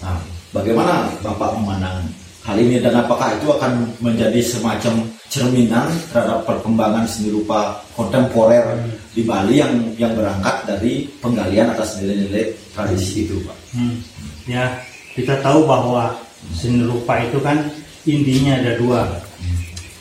Nah, 0.03 0.19
bagaimana 0.57 1.13
Bapak 1.21 1.61
memandang 1.61 2.09
hal 2.47 2.57
ini 2.57 2.79
dan 2.79 2.95
apakah 2.97 3.35
itu 3.37 3.51
akan 3.53 3.91
menjadi 3.99 4.41
semacam 4.41 5.05
cerminan 5.27 5.91
terhadap 6.09 6.47
perkembangan 6.47 7.05
seni 7.05 7.35
rupa 7.35 7.83
kontemporer 7.99 8.79
di 9.11 9.27
Bali 9.27 9.59
yang 9.59 9.75
yang 9.99 10.15
berangkat 10.15 10.63
dari 10.65 11.11
penggalian 11.19 11.75
atas 11.75 11.99
nilai-nilai 11.99 12.55
tradisi 12.71 13.27
itu, 13.27 13.43
Pak? 13.43 13.59
Hmm. 13.75 13.99
Ya, 14.47 14.79
kita 15.19 15.43
tahu 15.43 15.67
bahwa 15.67 16.15
seni 16.55 16.87
rupa 16.87 17.19
itu 17.19 17.43
kan 17.43 17.67
intinya 18.07 18.63
ada 18.63 18.79
dua, 18.79 19.03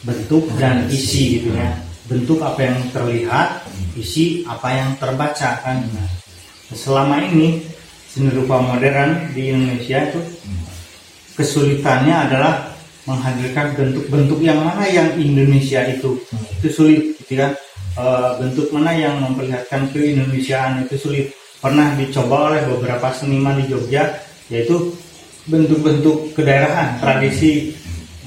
bentuk 0.05 0.45
dan 0.61 0.85
isi 0.87 1.41
gitu 1.41 1.49
ya. 1.57 1.73
Bentuk 2.05 2.37
apa 2.45 2.61
yang 2.61 2.77
terlihat, 2.93 3.65
isi 3.97 4.45
apa 4.45 4.69
yang 4.69 4.93
terbaca 5.01 5.65
kan. 5.65 5.81
Nah, 5.81 6.09
selama 6.69 7.25
ini 7.25 7.65
seni 8.15 8.31
rupa 8.31 8.63
modern 8.63 9.35
di 9.35 9.51
Indonesia 9.51 10.07
itu 10.07 10.23
kesulitannya 11.35 12.15
adalah 12.15 12.71
menghadirkan 13.03 13.75
bentuk-bentuk 13.75 14.39
yang 14.39 14.63
mana 14.63 14.87
yang 14.87 15.13
Indonesia 15.19 15.83
itu 15.91 16.15
itu 16.63 16.67
sulit 16.71 17.03
gitu 17.19 17.35
kan 17.35 17.51
Eh, 17.95 18.31
bentuk 18.43 18.75
mana 18.75 18.91
yang 18.91 19.23
memperlihatkan 19.23 19.87
keindonesiaan 19.95 20.83
itu 20.83 20.99
sulit. 20.99 21.31
Pernah 21.63 21.95
dicoba 21.95 22.51
oleh 22.51 22.67
beberapa 22.67 23.07
seniman 23.15 23.55
di 23.55 23.71
Jogja 23.71 24.19
yaitu 24.51 24.91
bentuk-bentuk 25.47 26.35
kedaerahan 26.35 26.99
tradisi 26.99 27.71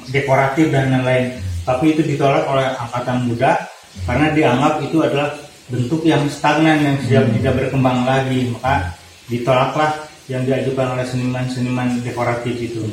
dekoratif 0.08 0.72
dan 0.72 0.88
lain-lain. 0.88 1.36
Tapi 1.68 1.92
itu 1.92 2.00
ditolak 2.00 2.48
oleh 2.48 2.64
angkatan 2.80 3.28
muda 3.28 3.60
karena 4.08 4.32
dianggap 4.32 4.74
itu 4.88 5.04
adalah 5.04 5.36
bentuk 5.68 6.00
yang 6.00 6.24
stagnan 6.32 6.80
yang 6.80 6.96
tidak, 7.04 7.28
tidak 7.36 7.54
berkembang 7.60 8.08
lagi. 8.08 8.48
Maka 8.48 8.96
ditolaklah 9.28 10.08
yang 10.28 10.44
diajukan 10.44 10.96
oleh 10.96 11.06
seniman-seniman 11.08 12.00
dekoratif 12.04 12.56
itu 12.56 12.84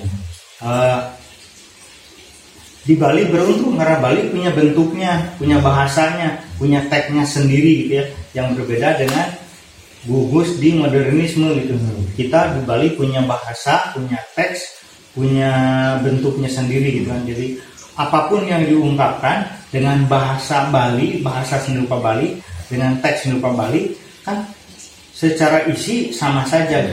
Eh, 0.63 1.01
di 2.87 2.95
Bali 2.95 3.27
beruntung 3.27 3.75
karena 3.75 3.99
Bali 3.99 4.31
punya 4.31 4.55
bentuknya, 4.55 5.35
punya 5.35 5.59
bahasanya, 5.59 6.39
punya 6.55 6.79
tagnya 6.87 7.27
sendiri 7.27 7.83
gitu 7.83 7.93
ya, 7.99 8.05
yang 8.39 8.55
berbeda 8.55 8.95
dengan 8.95 9.35
gugus 10.07 10.55
di 10.61 10.79
modernisme 10.79 11.49
gitu. 11.59 11.75
Kita 12.15 12.55
di 12.55 12.61
Bali 12.63 12.93
punya 12.95 13.19
bahasa, 13.25 13.91
punya 13.91 14.21
teks, 14.37 14.79
punya 15.11 15.51
bentuknya 15.99 16.47
sendiri 16.47 17.03
gitu 17.03 17.11
kan. 17.11 17.25
Jadi 17.27 17.59
apa 17.99 18.31
pun 18.31 18.47
yang 18.47 18.63
diungkapkan 18.63 19.49
dengan 19.75 20.07
bahasa 20.07 20.71
Bali, 20.71 21.19
bahasa 21.19 21.59
seni 21.59 21.83
Bali, 21.83 22.39
dengan 22.71 22.95
teks 23.03 23.27
seni 23.27 23.43
Bali 23.43 23.91
kan 24.23 24.54
secara 25.15 25.63
isi 25.71 26.11
sama 26.11 26.43
saja. 26.43 26.83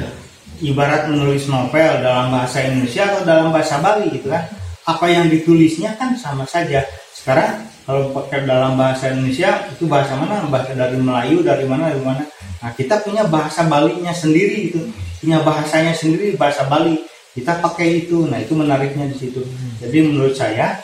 Ibarat 0.62 1.10
menulis 1.10 1.50
novel 1.50 1.98
dalam 2.06 2.30
bahasa 2.30 2.62
Indonesia 2.62 3.10
atau 3.10 3.26
dalam 3.26 3.50
bahasa 3.50 3.82
Bali 3.82 4.14
gitu 4.14 4.30
kan 4.30 4.46
apa 4.86 5.06
yang 5.10 5.26
ditulisnya 5.26 5.98
kan 5.98 6.14
sama 6.14 6.46
saja. 6.46 6.86
Sekarang 7.10 7.66
kalau 7.82 8.14
pakai 8.14 8.46
dalam 8.46 8.78
bahasa 8.78 9.10
Indonesia 9.10 9.66
itu 9.74 9.90
bahasa 9.90 10.14
mana? 10.14 10.46
Bahasa 10.46 10.70
dari 10.78 10.94
Melayu, 10.94 11.42
dari 11.42 11.66
mana, 11.66 11.90
dari 11.90 12.02
mana? 12.02 12.22
Nah 12.62 12.70
kita 12.78 13.02
punya 13.02 13.26
bahasa 13.26 13.66
Bali-nya 13.66 14.14
sendiri 14.14 14.70
itu, 14.70 14.80
punya 15.18 15.42
bahasanya 15.42 15.94
sendiri 15.94 16.38
bahasa 16.38 16.62
Bali. 16.70 17.02
Kita 17.32 17.58
pakai 17.58 18.06
itu, 18.06 18.28
nah 18.28 18.38
itu 18.38 18.54
menariknya 18.54 19.08
di 19.08 19.16
situ. 19.18 19.42
Jadi 19.82 19.98
menurut 20.04 20.36
saya 20.38 20.78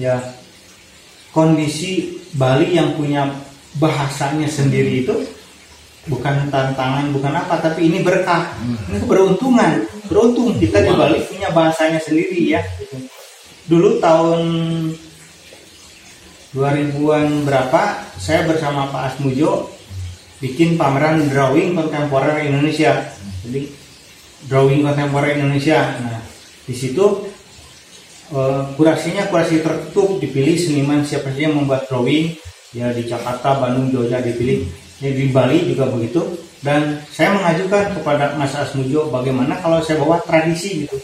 ya 0.00 0.16
kondisi 1.36 2.16
Bali 2.32 2.72
yang 2.72 2.96
punya 2.96 3.28
bahasanya 3.76 4.48
sendiri 4.48 5.04
itu 5.04 5.14
bukan 6.08 6.48
tantangan, 6.48 7.12
bukan 7.12 7.32
apa, 7.36 7.60
tapi 7.60 7.92
ini 7.92 8.00
berkah, 8.00 8.56
ini 8.88 8.98
keberuntungan, 9.04 9.84
beruntung 10.08 10.56
kita 10.56 10.80
di 10.82 10.92
Bali 10.96 11.20
punya 11.28 11.52
bahasanya 11.52 12.00
sendiri 12.00 12.56
ya. 12.56 12.64
Dulu 13.68 14.00
tahun 14.00 14.40
2000-an 16.56 17.44
berapa 17.44 17.82
saya 18.16 18.48
bersama 18.48 18.88
Pak 18.88 19.14
Asmujo 19.14 19.68
bikin 20.40 20.80
pameran 20.80 21.28
drawing 21.28 21.76
kontemporer 21.76 22.40
Indonesia. 22.48 23.12
Jadi 23.44 23.68
drawing 24.48 24.80
kontemporer 24.80 25.36
Indonesia. 25.36 25.84
Nah, 26.00 26.24
di 26.64 26.72
situ 26.72 27.28
eh, 28.32 28.62
kurasinya 28.80 29.28
kurasi 29.28 29.60
tertutup 29.60 30.16
dipilih 30.16 30.56
seniman 30.56 31.04
siapa 31.04 31.28
saja 31.28 31.52
yang 31.52 31.60
membuat 31.60 31.84
drawing 31.84 32.32
ya 32.72 32.92
di 32.96 33.04
Jakarta, 33.04 33.60
Bandung, 33.60 33.92
Jogja 33.92 34.24
dipilih 34.24 34.87
di 35.00 35.30
Bali 35.30 35.70
juga 35.70 35.90
begitu. 35.90 36.22
Dan 36.58 36.98
saya 37.14 37.38
mengajukan 37.38 37.94
kepada 38.02 38.34
Mas 38.34 38.50
Asmujo 38.50 39.14
bagaimana 39.14 39.62
kalau 39.62 39.78
saya 39.78 40.02
bawa 40.02 40.18
tradisi 40.26 40.84
gitu. 40.86 40.98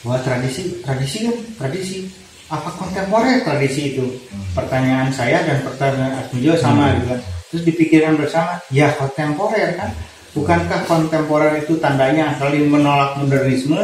Bawa 0.00 0.16
tradisi 0.24 0.80
tradisi 0.80 1.28
kan? 1.28 1.36
Tradisi. 1.60 2.08
Apa 2.48 2.72
kontemporer 2.74 3.44
tradisi 3.44 3.94
itu? 3.94 4.08
Pertanyaan 4.56 5.12
saya 5.12 5.44
dan 5.44 5.60
pertanyaan 5.60 6.24
Asmujo 6.24 6.56
sama 6.56 6.96
gitu 6.96 7.14
kan 7.14 7.20
terus 7.50 7.66
dipikirkan 7.66 8.14
bersama 8.14 8.62
ya 8.70 8.94
kontemporer 8.94 9.74
kan? 9.74 9.90
Bukankah 10.30 10.86
kontemporer 10.86 11.58
itu 11.58 11.74
tandanya 11.82 12.38
saling 12.38 12.70
menolak 12.70 13.18
modernisme? 13.18 13.82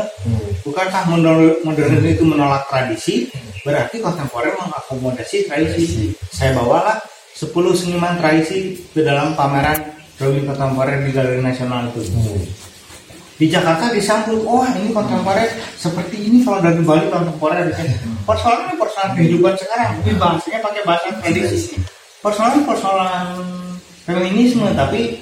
Bukankah 0.62 1.11
moder- 1.11 1.59
modernisme 1.66 2.06
itu 2.06 2.22
menolak 2.22 2.70
tradisi? 2.70 3.26
Berarti 3.66 3.98
kontemporer 3.98 4.54
mengakomodasi 4.54 5.50
tradisi. 5.50 6.14
Saya 6.30 6.54
bawalah 6.54 7.02
10 7.37 7.53
seniman 7.77 8.16
tradisi 8.16 8.81
ke 8.96 9.05
dalam 9.05 9.37
pameran 9.37 9.77
drawing 10.16 10.49
kontemporer 10.49 11.05
di 11.05 11.12
Galeri 11.12 11.44
Nasional 11.44 11.92
itu. 11.92 12.01
Di 13.37 13.53
Jakarta 13.53 13.92
disambut 13.92 14.40
oh 14.49 14.64
ini 14.64 14.96
kontemporer 14.96 15.44
seperti 15.77 16.16
ini 16.33 16.40
kalau 16.40 16.64
dari 16.64 16.81
Bali 16.81 17.12
kontemporer. 17.12 17.68
Di 17.68 17.75
sini 17.77 17.92
persoalannya 18.25 18.81
persoalan 18.81 19.12
kehidupan 19.20 19.53
sekarang 19.61 20.01
tapi 20.01 20.12
bahasanya 20.16 20.59
pakai 20.64 20.83
bahasa 20.88 21.09
tradisi. 21.20 21.77
Persoalan 22.25 22.64
persoalan 22.64 23.27
feminisme 24.09 24.66
tapi 24.72 25.20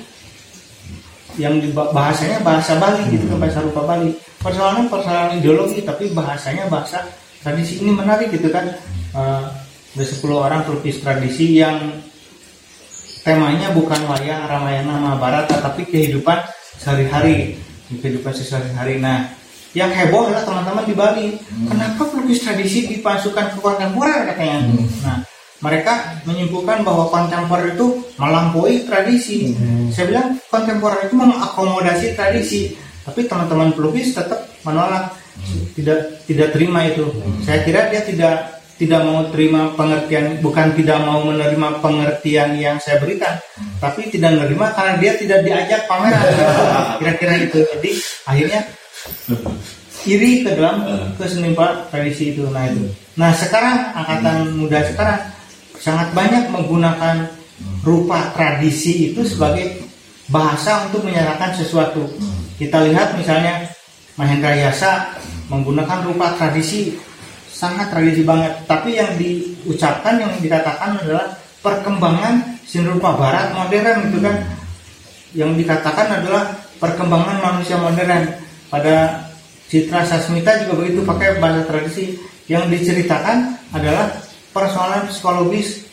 yang 1.34 1.58
bahasanya 1.74 2.38
bahasa 2.46 2.78
Bali 2.78 3.10
gitu 3.10 3.26
kan 3.26 3.42
bahasa 3.42 3.58
rupa 3.58 3.82
Bali. 3.82 4.14
Persoalan 4.38 4.86
persoalan 4.86 5.42
ideologi 5.42 5.82
tapi 5.82 6.14
bahasanya 6.14 6.70
bahasa 6.70 7.02
tradisi. 7.42 7.82
Ini 7.82 7.90
menarik 7.90 8.30
gitu 8.30 8.54
kan 8.54 8.70
Eh, 9.14 9.46
ada 9.94 10.04
10 10.04 10.26
orang 10.34 10.60
pelukis 10.66 10.98
tradisi 10.98 11.62
yang 11.62 11.78
temanya 13.22 13.70
bukan 13.70 14.04
wayang 14.10 14.50
Ramayana 14.50 14.98
Mahabharata 14.98 15.62
tapi 15.62 15.86
kehidupan 15.86 16.42
sehari-hari. 16.82 17.54
Kehidupan 17.88 18.34
sehari-hari. 18.34 18.98
Nah 18.98 19.30
yang 19.70 19.94
heboh 19.94 20.26
adalah 20.26 20.42
teman-teman 20.42 20.84
di 20.86 20.94
Bali. 20.98 21.26
Kenapa 21.70 22.10
pelukis 22.10 22.42
tradisi 22.42 22.90
dipasukan 22.90 23.54
ke 23.54 23.58
kontemporer 23.62 24.34
katanya? 24.34 24.66
Nah 25.06 25.22
mereka 25.62 26.20
menyimpulkan 26.26 26.82
bahwa 26.82 27.08
kontemporer 27.08 27.78
itu 27.78 28.02
melampaui 28.18 28.82
tradisi. 28.84 29.54
Saya 29.94 30.10
bilang 30.10 30.28
kontemporer 30.50 31.06
itu 31.06 31.14
mengakomodasi 31.14 32.18
tradisi. 32.18 32.74
Tapi 33.06 33.30
teman-teman 33.30 33.70
pelukis 33.72 34.10
tetap 34.10 34.42
menolak. 34.66 35.14
Tidak 35.78 36.26
tidak 36.26 36.48
terima 36.50 36.82
itu. 36.86 37.10
Saya 37.46 37.62
kira 37.62 37.90
dia 37.90 38.02
tidak 38.02 38.63
tidak 38.74 39.06
mau 39.06 39.22
terima 39.30 39.70
pengertian 39.78 40.42
bukan 40.42 40.74
tidak 40.74 40.98
mau 41.06 41.22
menerima 41.22 41.78
pengertian 41.78 42.58
yang 42.58 42.76
saya 42.82 42.98
berikan 42.98 43.38
tapi 43.78 44.10
tidak 44.10 44.34
menerima 44.34 44.66
karena 44.74 44.94
dia 44.98 45.12
tidak 45.20 45.40
diajak 45.44 45.80
pameran. 45.86 46.24
Kira-kira 47.00 47.34
itu. 47.44 47.60
Jadi 47.76 47.90
akhirnya 48.24 48.60
iri 50.04 50.44
ke 50.44 50.50
dalam 50.56 50.76
ke 51.14 51.24
seni 51.28 51.52
tradisi 51.92 52.34
itu. 52.34 52.48
Nah 52.48 52.64
itu. 52.66 52.88
Nah 53.14 53.30
sekarang 53.36 53.94
angkatan 53.94 54.36
muda 54.58 54.80
sekarang 54.88 55.20
sangat 55.78 56.10
banyak 56.16 56.48
menggunakan 56.50 57.28
rupa 57.84 58.32
tradisi 58.34 59.12
itu 59.12 59.22
sebagai 59.22 59.84
bahasa 60.32 60.88
untuk 60.88 61.04
menyatakan 61.04 61.52
sesuatu. 61.54 62.08
Kita 62.56 62.82
lihat 62.88 63.14
misalnya 63.20 63.68
Mahendra 64.16 64.54
Yasa 64.54 65.12
menggunakan 65.52 66.06
rupa 66.08 66.32
tradisi 66.38 66.96
sangat 67.54 67.94
tradisi 67.94 68.26
banget. 68.26 68.66
Tapi 68.66 68.98
yang 68.98 69.14
diucapkan 69.14 70.18
yang 70.18 70.34
dikatakan 70.42 70.98
adalah 70.98 71.38
perkembangan 71.62 72.58
seni 72.66 72.90
rupa 72.90 73.14
barat 73.14 73.54
modern 73.54 74.10
gitu 74.10 74.18
kan. 74.18 74.36
Yang 75.32 75.50
dikatakan 75.62 76.06
adalah 76.20 76.50
perkembangan 76.82 77.38
manusia 77.38 77.78
modern. 77.78 78.42
Pada 78.68 79.22
Citra 79.70 80.02
Sasmita 80.02 80.66
juga 80.66 80.82
begitu 80.82 81.06
pakai 81.06 81.38
bahasa 81.38 81.62
tradisi. 81.62 82.18
Yang 82.50 82.76
diceritakan 82.76 83.56
adalah 83.72 84.10
persoalan 84.52 85.08
psikologis 85.08 85.86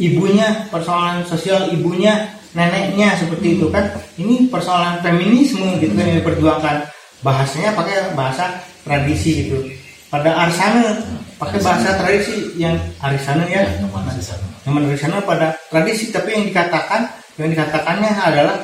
ibunya 0.00 0.66
persoalan 0.72 1.20
sosial 1.28 1.68
ibunya 1.68 2.32
neneknya 2.56 3.18
seperti 3.18 3.58
itu 3.60 3.68
kan. 3.68 3.90
Ini 4.16 4.48
persoalan 4.48 5.02
feminisme 5.02 5.82
gitu 5.82 5.92
kan 5.98 6.06
yang 6.06 6.18
diperjuangkan. 6.22 6.76
Bahasanya 7.22 7.76
pakai 7.76 8.14
bahasa 8.18 8.62
tradisi 8.82 9.46
gitu 9.46 9.81
pada 10.12 10.36
Arsana 10.44 11.00
pakai 11.40 11.58
bahasa 11.64 11.96
tradisi 11.96 12.52
yang 12.60 12.76
Arisana 13.00 13.48
ya. 13.48 13.64
Nyaman 13.80 14.12
sana. 14.20 14.44
yang 14.68 14.76
dari 14.84 15.00
sana 15.00 15.24
pada 15.24 15.56
tradisi 15.72 16.12
tapi 16.12 16.36
yang 16.36 16.44
dikatakan 16.52 17.08
yang 17.40 17.48
dikatakannya 17.48 18.12
adalah 18.12 18.60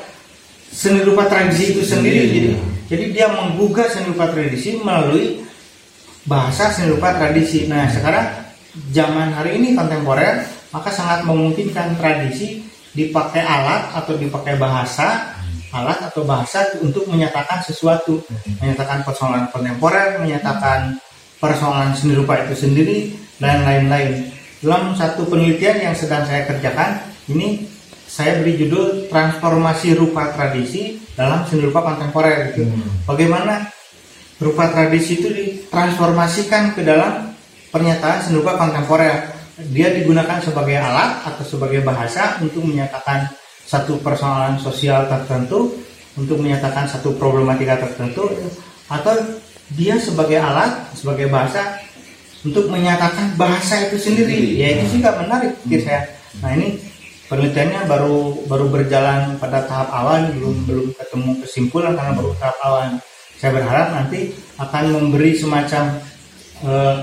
seni 0.68 1.00
rupa 1.00 1.24
tradisi 1.26 1.72
itu 1.72 1.82
sendiri 1.82 2.28
jadi 2.28 2.48
ya. 2.52 2.56
jadi 2.92 3.04
dia 3.10 3.26
menggugah 3.32 3.88
seni 3.88 4.12
rupa 4.12 4.28
tradisi 4.28 4.76
melalui 4.78 5.42
bahasa 6.28 6.68
seni 6.68 6.92
rupa 6.92 7.16
tradisi. 7.16 7.64
Nah 7.64 7.88
sekarang 7.88 8.28
zaman 8.92 9.32
hari 9.32 9.56
ini 9.56 9.72
kontemporer 9.72 10.44
maka 10.68 10.92
sangat 10.92 11.24
memungkinkan 11.24 11.96
tradisi 11.96 12.60
dipakai 12.92 13.40
alat 13.40 13.96
atau 13.96 14.20
dipakai 14.20 14.60
bahasa 14.60 15.32
alat 15.72 16.12
atau 16.12 16.22
bahasa 16.28 16.62
untuk 16.84 17.08
menyatakan 17.08 17.64
sesuatu. 17.64 18.20
Menyatakan 18.60 19.02
persoalan 19.02 19.48
kontemporer 19.48 20.20
menyatakan 20.20 21.00
persoalan 21.38 21.94
seni 21.94 22.18
rupa 22.18 22.42
itu 22.46 22.54
sendiri 22.54 23.14
dan 23.38 23.62
lain-lain 23.62 24.30
dalam 24.58 24.90
satu 24.98 25.22
penelitian 25.30 25.90
yang 25.90 25.94
sedang 25.94 26.26
saya 26.26 26.42
kerjakan 26.50 26.98
ini 27.30 27.62
saya 28.08 28.42
beri 28.42 28.58
judul 28.58 29.06
transformasi 29.06 29.94
rupa 29.94 30.34
tradisi 30.34 30.98
dalam 31.14 31.46
seni 31.46 31.68
rupa 31.68 31.84
kontemporer 31.86 32.50
gitu. 32.56 32.66
Bagaimana 33.06 33.70
rupa 34.42 34.70
tradisi 34.72 35.20
itu 35.22 35.28
ditransformasikan 35.30 36.74
ke 36.74 36.82
dalam 36.82 37.30
pernyataan 37.70 38.18
seni 38.26 38.42
rupa 38.42 38.58
kontemporer. 38.58 39.36
Dia 39.70 39.90
digunakan 39.90 40.38
sebagai 40.38 40.78
alat 40.78 41.26
atau 41.26 41.42
sebagai 41.42 41.82
bahasa 41.82 42.38
untuk 42.38 42.62
menyatakan 42.62 43.26
satu 43.66 43.98
persoalan 44.00 44.56
sosial 44.62 45.10
tertentu, 45.10 45.74
untuk 46.14 46.38
menyatakan 46.38 46.86
satu 46.86 47.18
problematika 47.18 47.76
tertentu, 47.82 48.30
atau 48.88 49.14
dia 49.76 50.00
sebagai 50.00 50.40
alat, 50.40 50.92
sebagai 50.96 51.28
bahasa 51.28 51.80
untuk 52.46 52.70
menyatakan 52.70 53.34
bahasa 53.34 53.90
itu 53.90 53.98
sendiri. 53.98 54.56
Ya 54.56 54.78
itu 54.78 55.00
juga 55.00 55.18
menarik 55.18 55.58
pikir 55.66 55.84
saya. 55.84 56.08
Nah 56.40 56.54
ini 56.54 56.78
penelitiannya 57.28 57.84
baru 57.84 58.48
baru 58.48 58.66
berjalan 58.72 59.36
pada 59.36 59.66
tahap 59.68 59.90
awal, 59.92 60.32
belum 60.32 60.56
belum 60.64 60.86
ketemu 60.96 61.30
kesimpulan 61.44 61.92
karena 61.98 62.12
baru 62.16 62.32
tahap 62.40 62.58
awal. 62.64 62.86
Saya 63.38 63.50
berharap 63.54 63.88
nanti 63.94 64.34
akan 64.58 64.84
memberi 64.98 65.36
semacam 65.36 66.00
eh, 66.64 66.96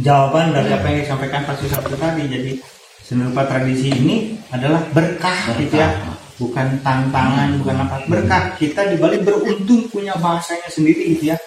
jawaban 0.00 0.54
dari 0.54 0.70
apa 0.72 0.86
yang 0.88 0.98
disampaikan 1.04 1.44
Pak 1.44 1.56
Susabto 1.60 1.96
tadi. 1.98 2.24
Jadi 2.30 2.52
seni 3.02 3.26
rupa 3.26 3.42
tradisi 3.44 3.90
ini 3.90 4.38
adalah 4.54 4.86
berkah, 4.94 5.50
gitu 5.58 5.82
ya, 5.82 5.90
bukan 6.38 6.78
tantangan, 6.80 7.58
bukan 7.58 7.76
apa 7.76 7.96
berkah. 8.06 8.54
Kita 8.54 8.86
di 8.86 8.96
Bali 9.02 9.18
beruntung 9.18 9.90
punya 9.90 10.14
bahasanya 10.16 10.70
sendiri 10.70 11.18
gitu 11.18 11.34
ya. 11.34 11.38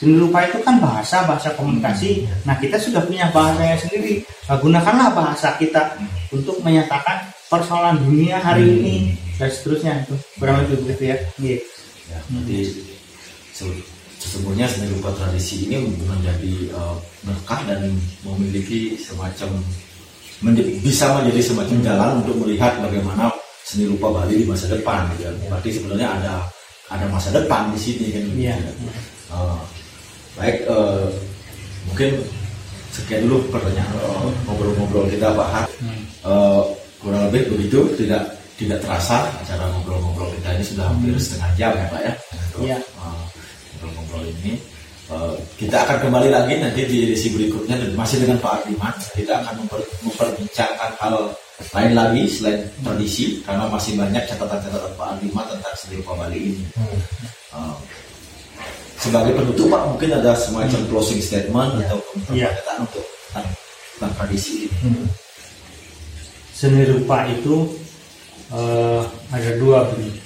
Seni 0.00 0.16
rupa 0.16 0.48
itu 0.48 0.56
kan 0.64 0.80
bahasa, 0.80 1.28
bahasa 1.28 1.52
komunikasi. 1.60 2.24
Nah 2.48 2.56
kita 2.56 2.80
sudah 2.80 3.04
punya 3.04 3.28
bahasanya 3.36 3.76
sendiri. 3.76 4.24
Nah, 4.48 4.56
gunakanlah 4.56 5.12
bahasa 5.12 5.60
kita 5.60 5.92
untuk 6.32 6.56
menyatakan 6.64 7.28
persoalan 7.52 8.00
dunia 8.00 8.40
hari 8.40 8.64
ini 8.64 8.96
dan 9.36 9.52
seterusnya 9.52 10.08
itu 10.08 10.16
kurang 10.40 10.64
lebih 10.64 10.88
begitu 10.88 11.12
ya. 11.12 11.16
Iya. 11.36 11.58
Ya, 12.08 12.18
jadi 12.32 12.58
se- 13.52 13.84
sesungguhnya 14.24 14.64
seni 14.72 14.88
rupa 14.88 15.12
tradisi 15.12 15.68
ini 15.68 15.84
menjadi 16.08 16.72
eh, 16.72 16.96
berkah 17.28 17.60
dan 17.68 17.92
memiliki 18.24 18.96
semacam 18.96 19.52
bisa 20.80 21.12
menjadi 21.20 21.40
semacam 21.44 21.76
jalan 21.84 22.10
untuk 22.24 22.40
melihat 22.40 22.80
bagaimana 22.80 23.28
seni 23.68 23.84
rupa 23.84 24.08
Bali 24.08 24.40
di 24.40 24.46
masa 24.48 24.64
depan. 24.72 25.12
Gitu. 25.12 25.28
ya. 25.28 25.32
Berarti 25.52 25.68
sebenarnya 25.76 26.08
ada 26.08 26.32
ada 26.88 27.04
masa 27.12 27.28
depan 27.36 27.68
di 27.76 27.78
sini 27.84 28.06
kan. 28.16 28.24
Iya. 28.32 28.56
Eh, 29.36 29.60
baik, 30.40 30.56
eh, 30.64 31.06
mungkin 31.84 32.10
sekian 32.90 33.28
dulu 33.28 33.44
pertanyaan 33.52 33.92
ngobrol-ngobrol 34.48 35.06
kita 35.12 35.36
Pak 35.36 35.48
Har. 35.52 35.66
Hmm. 35.78 36.02
Eh, 36.24 36.62
kurang 36.98 37.28
lebih 37.28 37.52
begitu 37.52 37.84
tidak 38.00 38.24
tidak 38.56 38.80
terasa 38.80 39.28
acara 39.40 39.68
ngobrol-ngobrol 39.72 40.32
kita 40.40 40.56
ini 40.56 40.64
sudah 40.64 40.84
hampir 40.88 41.12
setengah 41.20 41.50
jam 41.56 41.72
ya 41.76 41.86
Pak 41.92 42.00
ya 42.02 42.12
Iya. 42.60 42.76
eh, 42.80 43.22
ngobrol-ngobrol 43.76 44.24
ini 44.40 44.56
Eh, 45.10 45.34
kita 45.58 45.74
akan 45.82 46.06
kembali 46.06 46.30
lagi 46.30 46.54
nanti 46.62 46.86
di 46.86 47.10
edisi 47.10 47.34
berikutnya 47.34 47.74
dan 47.74 47.90
masih 47.98 48.22
dengan 48.22 48.38
Pak 48.38 48.62
Ardiman 48.62 48.94
kita 49.10 49.42
akan 49.42 49.58
memper- 49.58 49.90
memperbincangkan 50.06 50.90
hal 51.02 51.14
lain 51.74 51.92
lagi 51.98 52.22
selain 52.30 52.62
tradisi 52.78 53.42
karena 53.42 53.66
masih 53.66 53.98
banyak 53.98 54.22
catatan-catatan 54.30 54.94
Pak 54.94 55.06
Ardiman 55.18 55.50
tentang 55.50 55.74
seni 55.74 55.98
Bali 56.06 56.54
ini. 56.54 56.62
Eh, 56.78 57.74
sebagai 59.00 59.32
penutup 59.32 59.66
Pak 59.72 59.82
mungkin 59.88 60.10
ada 60.12 60.36
semacam 60.36 60.80
closing 60.92 61.20
statement 61.24 61.80
Ya. 61.80 61.88
atau 61.88 61.98
Ya. 62.30 62.48
pernyataan 62.52 62.78
untuk 62.84 63.04
tentang 63.96 64.12
tradisi 64.16 64.64
ini. 64.64 64.68
Hmm. 64.84 65.06
Seni 66.52 66.84
rupa 66.84 67.24
itu 67.26 67.68
eh, 68.52 69.02
ada 69.30 69.50
dua 69.56 69.88
bentuk. 69.88 70.20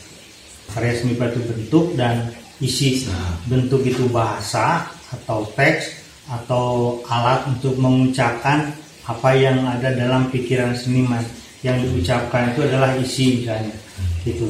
Karya 0.75 0.93
seni 0.99 1.15
rupa 1.15 1.31
itu 1.31 1.41
bentuk 1.47 1.85
dan 1.95 2.35
isi. 2.59 3.07
Nah. 3.07 3.39
Bentuk 3.47 3.87
itu 3.87 4.11
bahasa 4.11 4.91
atau 5.15 5.47
teks 5.55 6.03
atau 6.27 6.99
alat 7.07 7.45
untuk 7.47 7.77
mengucapkan 7.77 8.73
apa 9.05 9.31
yang 9.37 9.61
ada 9.69 9.93
dalam 9.95 10.33
pikiran 10.33 10.75
seniman. 10.75 11.23
Yang 11.63 11.89
diucapkan 11.89 12.53
itu 12.53 12.61
adalah 12.65 12.97
isi 12.99 13.45
misalnya. 13.45 13.77
Gitu. 14.25 14.45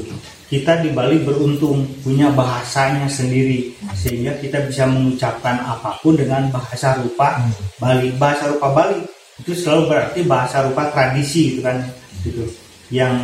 Kita 0.44 0.84
di 0.84 0.92
Bali 0.92 1.24
beruntung 1.24 1.82
punya 2.04 2.28
bahasanya 2.30 3.08
sendiri 3.08 3.72
sehingga 3.96 4.36
kita 4.38 4.60
bisa 4.68 4.84
mengucapkan 4.86 5.56
apa 5.64 5.96
pun 6.04 6.14
dengan 6.14 6.46
bahasa 6.52 7.00
rupa 7.00 7.40
Bali. 7.80 8.12
Bahasa 8.20 8.52
rupa 8.52 8.68
Bali 8.70 9.00
itu 9.42 9.50
selalu 9.50 9.90
berarti 9.90 10.20
bahasa 10.22 10.62
rupa 10.62 10.94
tradisi 10.94 11.54
gitu 11.56 11.60
kan 11.66 11.82
gitu 12.22 12.46
yang 12.94 13.18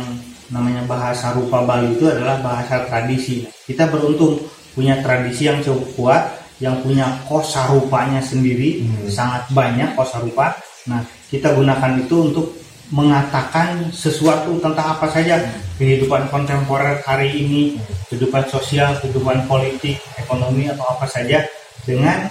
namanya 0.51 0.83
bahasa 0.83 1.31
rupa 1.31 1.63
Bali 1.63 1.95
itu 1.95 2.03
adalah 2.11 2.43
bahasa 2.43 2.83
tradisi 2.91 3.47
kita 3.63 3.87
beruntung 3.87 4.35
punya 4.75 4.99
tradisi 4.99 5.47
yang 5.47 5.63
cukup 5.63 5.87
kuat 5.95 6.23
yang 6.59 6.75
punya 6.83 7.07
kosa 7.25 7.71
rupanya 7.71 8.19
sendiri 8.19 8.83
Hmm. 8.83 9.07
sangat 9.07 9.47
banyak 9.55 9.95
kosa 9.95 10.19
rupa 10.19 10.51
nah 10.83 10.99
kita 11.31 11.55
gunakan 11.55 11.95
itu 12.03 12.15
untuk 12.27 12.51
mengatakan 12.91 13.87
sesuatu 13.95 14.59
tentang 14.59 14.99
apa 14.99 15.07
saja 15.07 15.39
kehidupan 15.79 16.27
kontemporer 16.27 16.99
hari 17.07 17.31
ini 17.31 17.79
kehidupan 18.11 18.43
sosial 18.51 18.99
kehidupan 18.99 19.47
politik 19.47 19.95
ekonomi 20.19 20.67
atau 20.67 20.83
apa 20.91 21.07
saja 21.07 21.47
dengan 21.87 22.27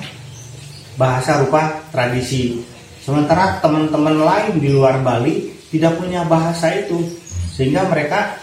bahasa 1.00 1.40
rupa 1.40 1.80
tradisi. 1.88 2.60
Sementara 3.00 3.56
teman-teman 3.64 4.20
lain 4.20 4.60
di 4.60 4.68
luar 4.68 5.00
Bali 5.00 5.48
tidak 5.72 5.96
punya 5.96 6.28
bahasa 6.28 6.76
itu, 6.76 7.00
sehingga 7.56 7.88
mereka 7.88 8.36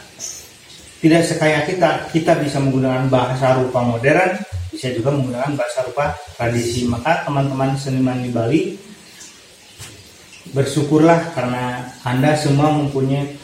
tidak 0.98 1.22
sekaya 1.30 1.62
kita. 1.70 2.10
Kita 2.10 2.34
bisa 2.42 2.58
menggunakan 2.58 3.06
bahasa 3.14 3.62
rupa 3.62 3.86
modern, 3.86 4.34
bisa 4.74 4.90
juga 4.98 5.14
menggunakan 5.14 5.54
bahasa 5.54 5.86
rupa 5.86 6.18
tradisi. 6.34 6.90
Maka 6.90 7.22
teman-teman 7.30 7.78
seniman 7.78 8.18
di 8.26 8.34
Bali 8.34 8.62
bersyukurlah 10.52 11.34
karena 11.36 11.88
Anda 12.04 12.36
semua 12.36 12.72
mempunyai 12.72 13.36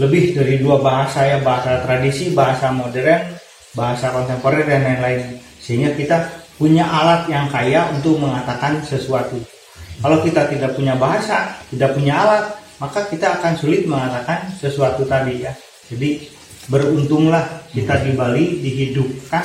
lebih 0.00 0.32
dari 0.32 0.56
dua 0.60 0.80
bahasa 0.80 1.28
ya 1.28 1.38
bahasa 1.44 1.84
tradisi, 1.84 2.32
bahasa 2.32 2.72
modern, 2.72 3.36
bahasa 3.76 4.08
kontemporer 4.12 4.64
dan 4.64 4.84
lain-lain. 4.84 5.36
Sehingga 5.60 5.92
kita 5.92 6.16
punya 6.56 6.88
alat 6.88 7.28
yang 7.28 7.48
kaya 7.52 7.92
untuk 7.92 8.16
mengatakan 8.16 8.80
sesuatu. 8.84 9.36
Kalau 10.00 10.18
kita 10.24 10.48
tidak 10.48 10.74
punya 10.74 10.96
bahasa, 10.96 11.54
tidak 11.68 11.94
punya 11.94 12.18
alat, 12.24 12.44
maka 12.80 13.06
kita 13.06 13.38
akan 13.38 13.52
sulit 13.54 13.86
mengatakan 13.86 14.50
sesuatu 14.58 15.06
tadi 15.06 15.44
ya. 15.44 15.52
Jadi 15.92 16.26
beruntunglah 16.66 17.68
kita 17.70 18.02
di 18.02 18.10
Bali 18.16 18.58
dihidupkan 18.58 19.44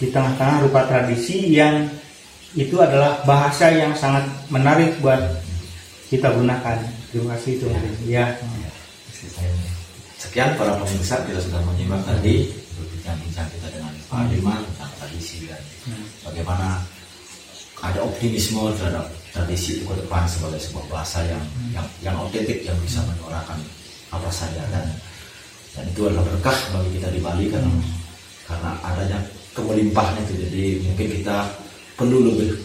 di 0.00 0.08
tengah-tengah 0.08 0.64
rupa 0.66 0.88
tradisi 0.88 1.52
yang 1.52 1.86
itu 2.58 2.74
adalah 2.82 3.22
bahasa 3.22 3.70
yang 3.70 3.94
sangat 3.94 4.26
menarik 4.50 4.98
buat 4.98 5.22
kita 6.10 6.34
gunakan. 6.34 6.78
Terima 7.14 7.38
kasih 7.38 7.62
Tuhan. 7.62 7.82
Ya. 8.06 8.26
Sekian 10.18 10.58
para 10.58 10.74
pemirsa 10.82 11.22
kita 11.26 11.38
sudah 11.38 11.62
menyimak 11.62 12.02
tadi 12.02 12.50
berbincang-bincang 12.74 13.48
kita 13.54 13.68
dengan 13.70 13.94
Pak 14.10 14.28
Dirman 14.30 14.60
tentang 14.74 14.92
tradisi 14.98 15.46
dan 15.46 15.62
bagaimana 16.26 16.82
ada 17.80 18.04
optimisme 18.04 18.68
terhadap 18.76 19.08
tradisi 19.32 19.80
itu 19.80 19.84
ke 19.88 19.94
depan 20.04 20.28
sebagai 20.28 20.60
sebuah 20.60 20.86
bahasa 20.90 21.24
yang 21.24 21.44
yang 21.72 21.86
yang 22.04 22.16
otentik 22.20 22.66
yang 22.66 22.76
bisa 22.82 23.00
menyuarakan 23.06 23.58
apa 24.10 24.28
saja. 24.28 24.60
Dan 24.68 24.86
dan 25.70 25.84
itu 25.86 26.02
adalah 26.10 26.26
berkah 26.26 26.58
bagi 26.74 26.98
kita 26.98 27.08
di 27.14 27.20
Bali 27.22 27.46
karena 27.46 27.72
karena 28.44 28.70
adanya 28.82 29.18
kemelimpahan 29.54 30.18
itu. 30.26 30.34
Jadi 30.42 30.64
mungkin 30.84 31.06
kita 31.22 31.36
perlu 32.00 32.32
lebih 32.32 32.56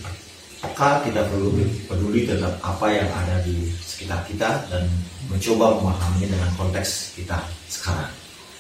peka 0.64 1.04
kita 1.04 1.28
perlu 1.28 1.52
peduli 1.92 2.24
terhadap 2.24 2.56
apa 2.64 2.88
yang 2.88 3.10
ada 3.12 3.44
di 3.44 3.68
sekitar 3.84 4.24
kita 4.24 4.64
dan 4.72 4.88
mencoba 5.28 5.76
memahaminya 5.76 6.40
dengan 6.40 6.52
konteks 6.56 7.20
kita 7.20 7.44
sekarang. 7.68 8.12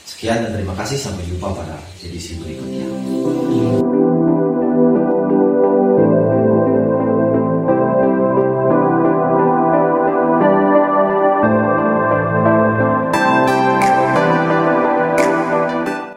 Sekian 0.04 0.44
dan 0.44 0.52
terima 0.52 0.76
kasih 0.76 1.00
sampai 1.00 1.24
jumpa 1.32 1.48
pada 1.56 1.80
edisi 2.04 2.36
berikutnya 2.38 3.85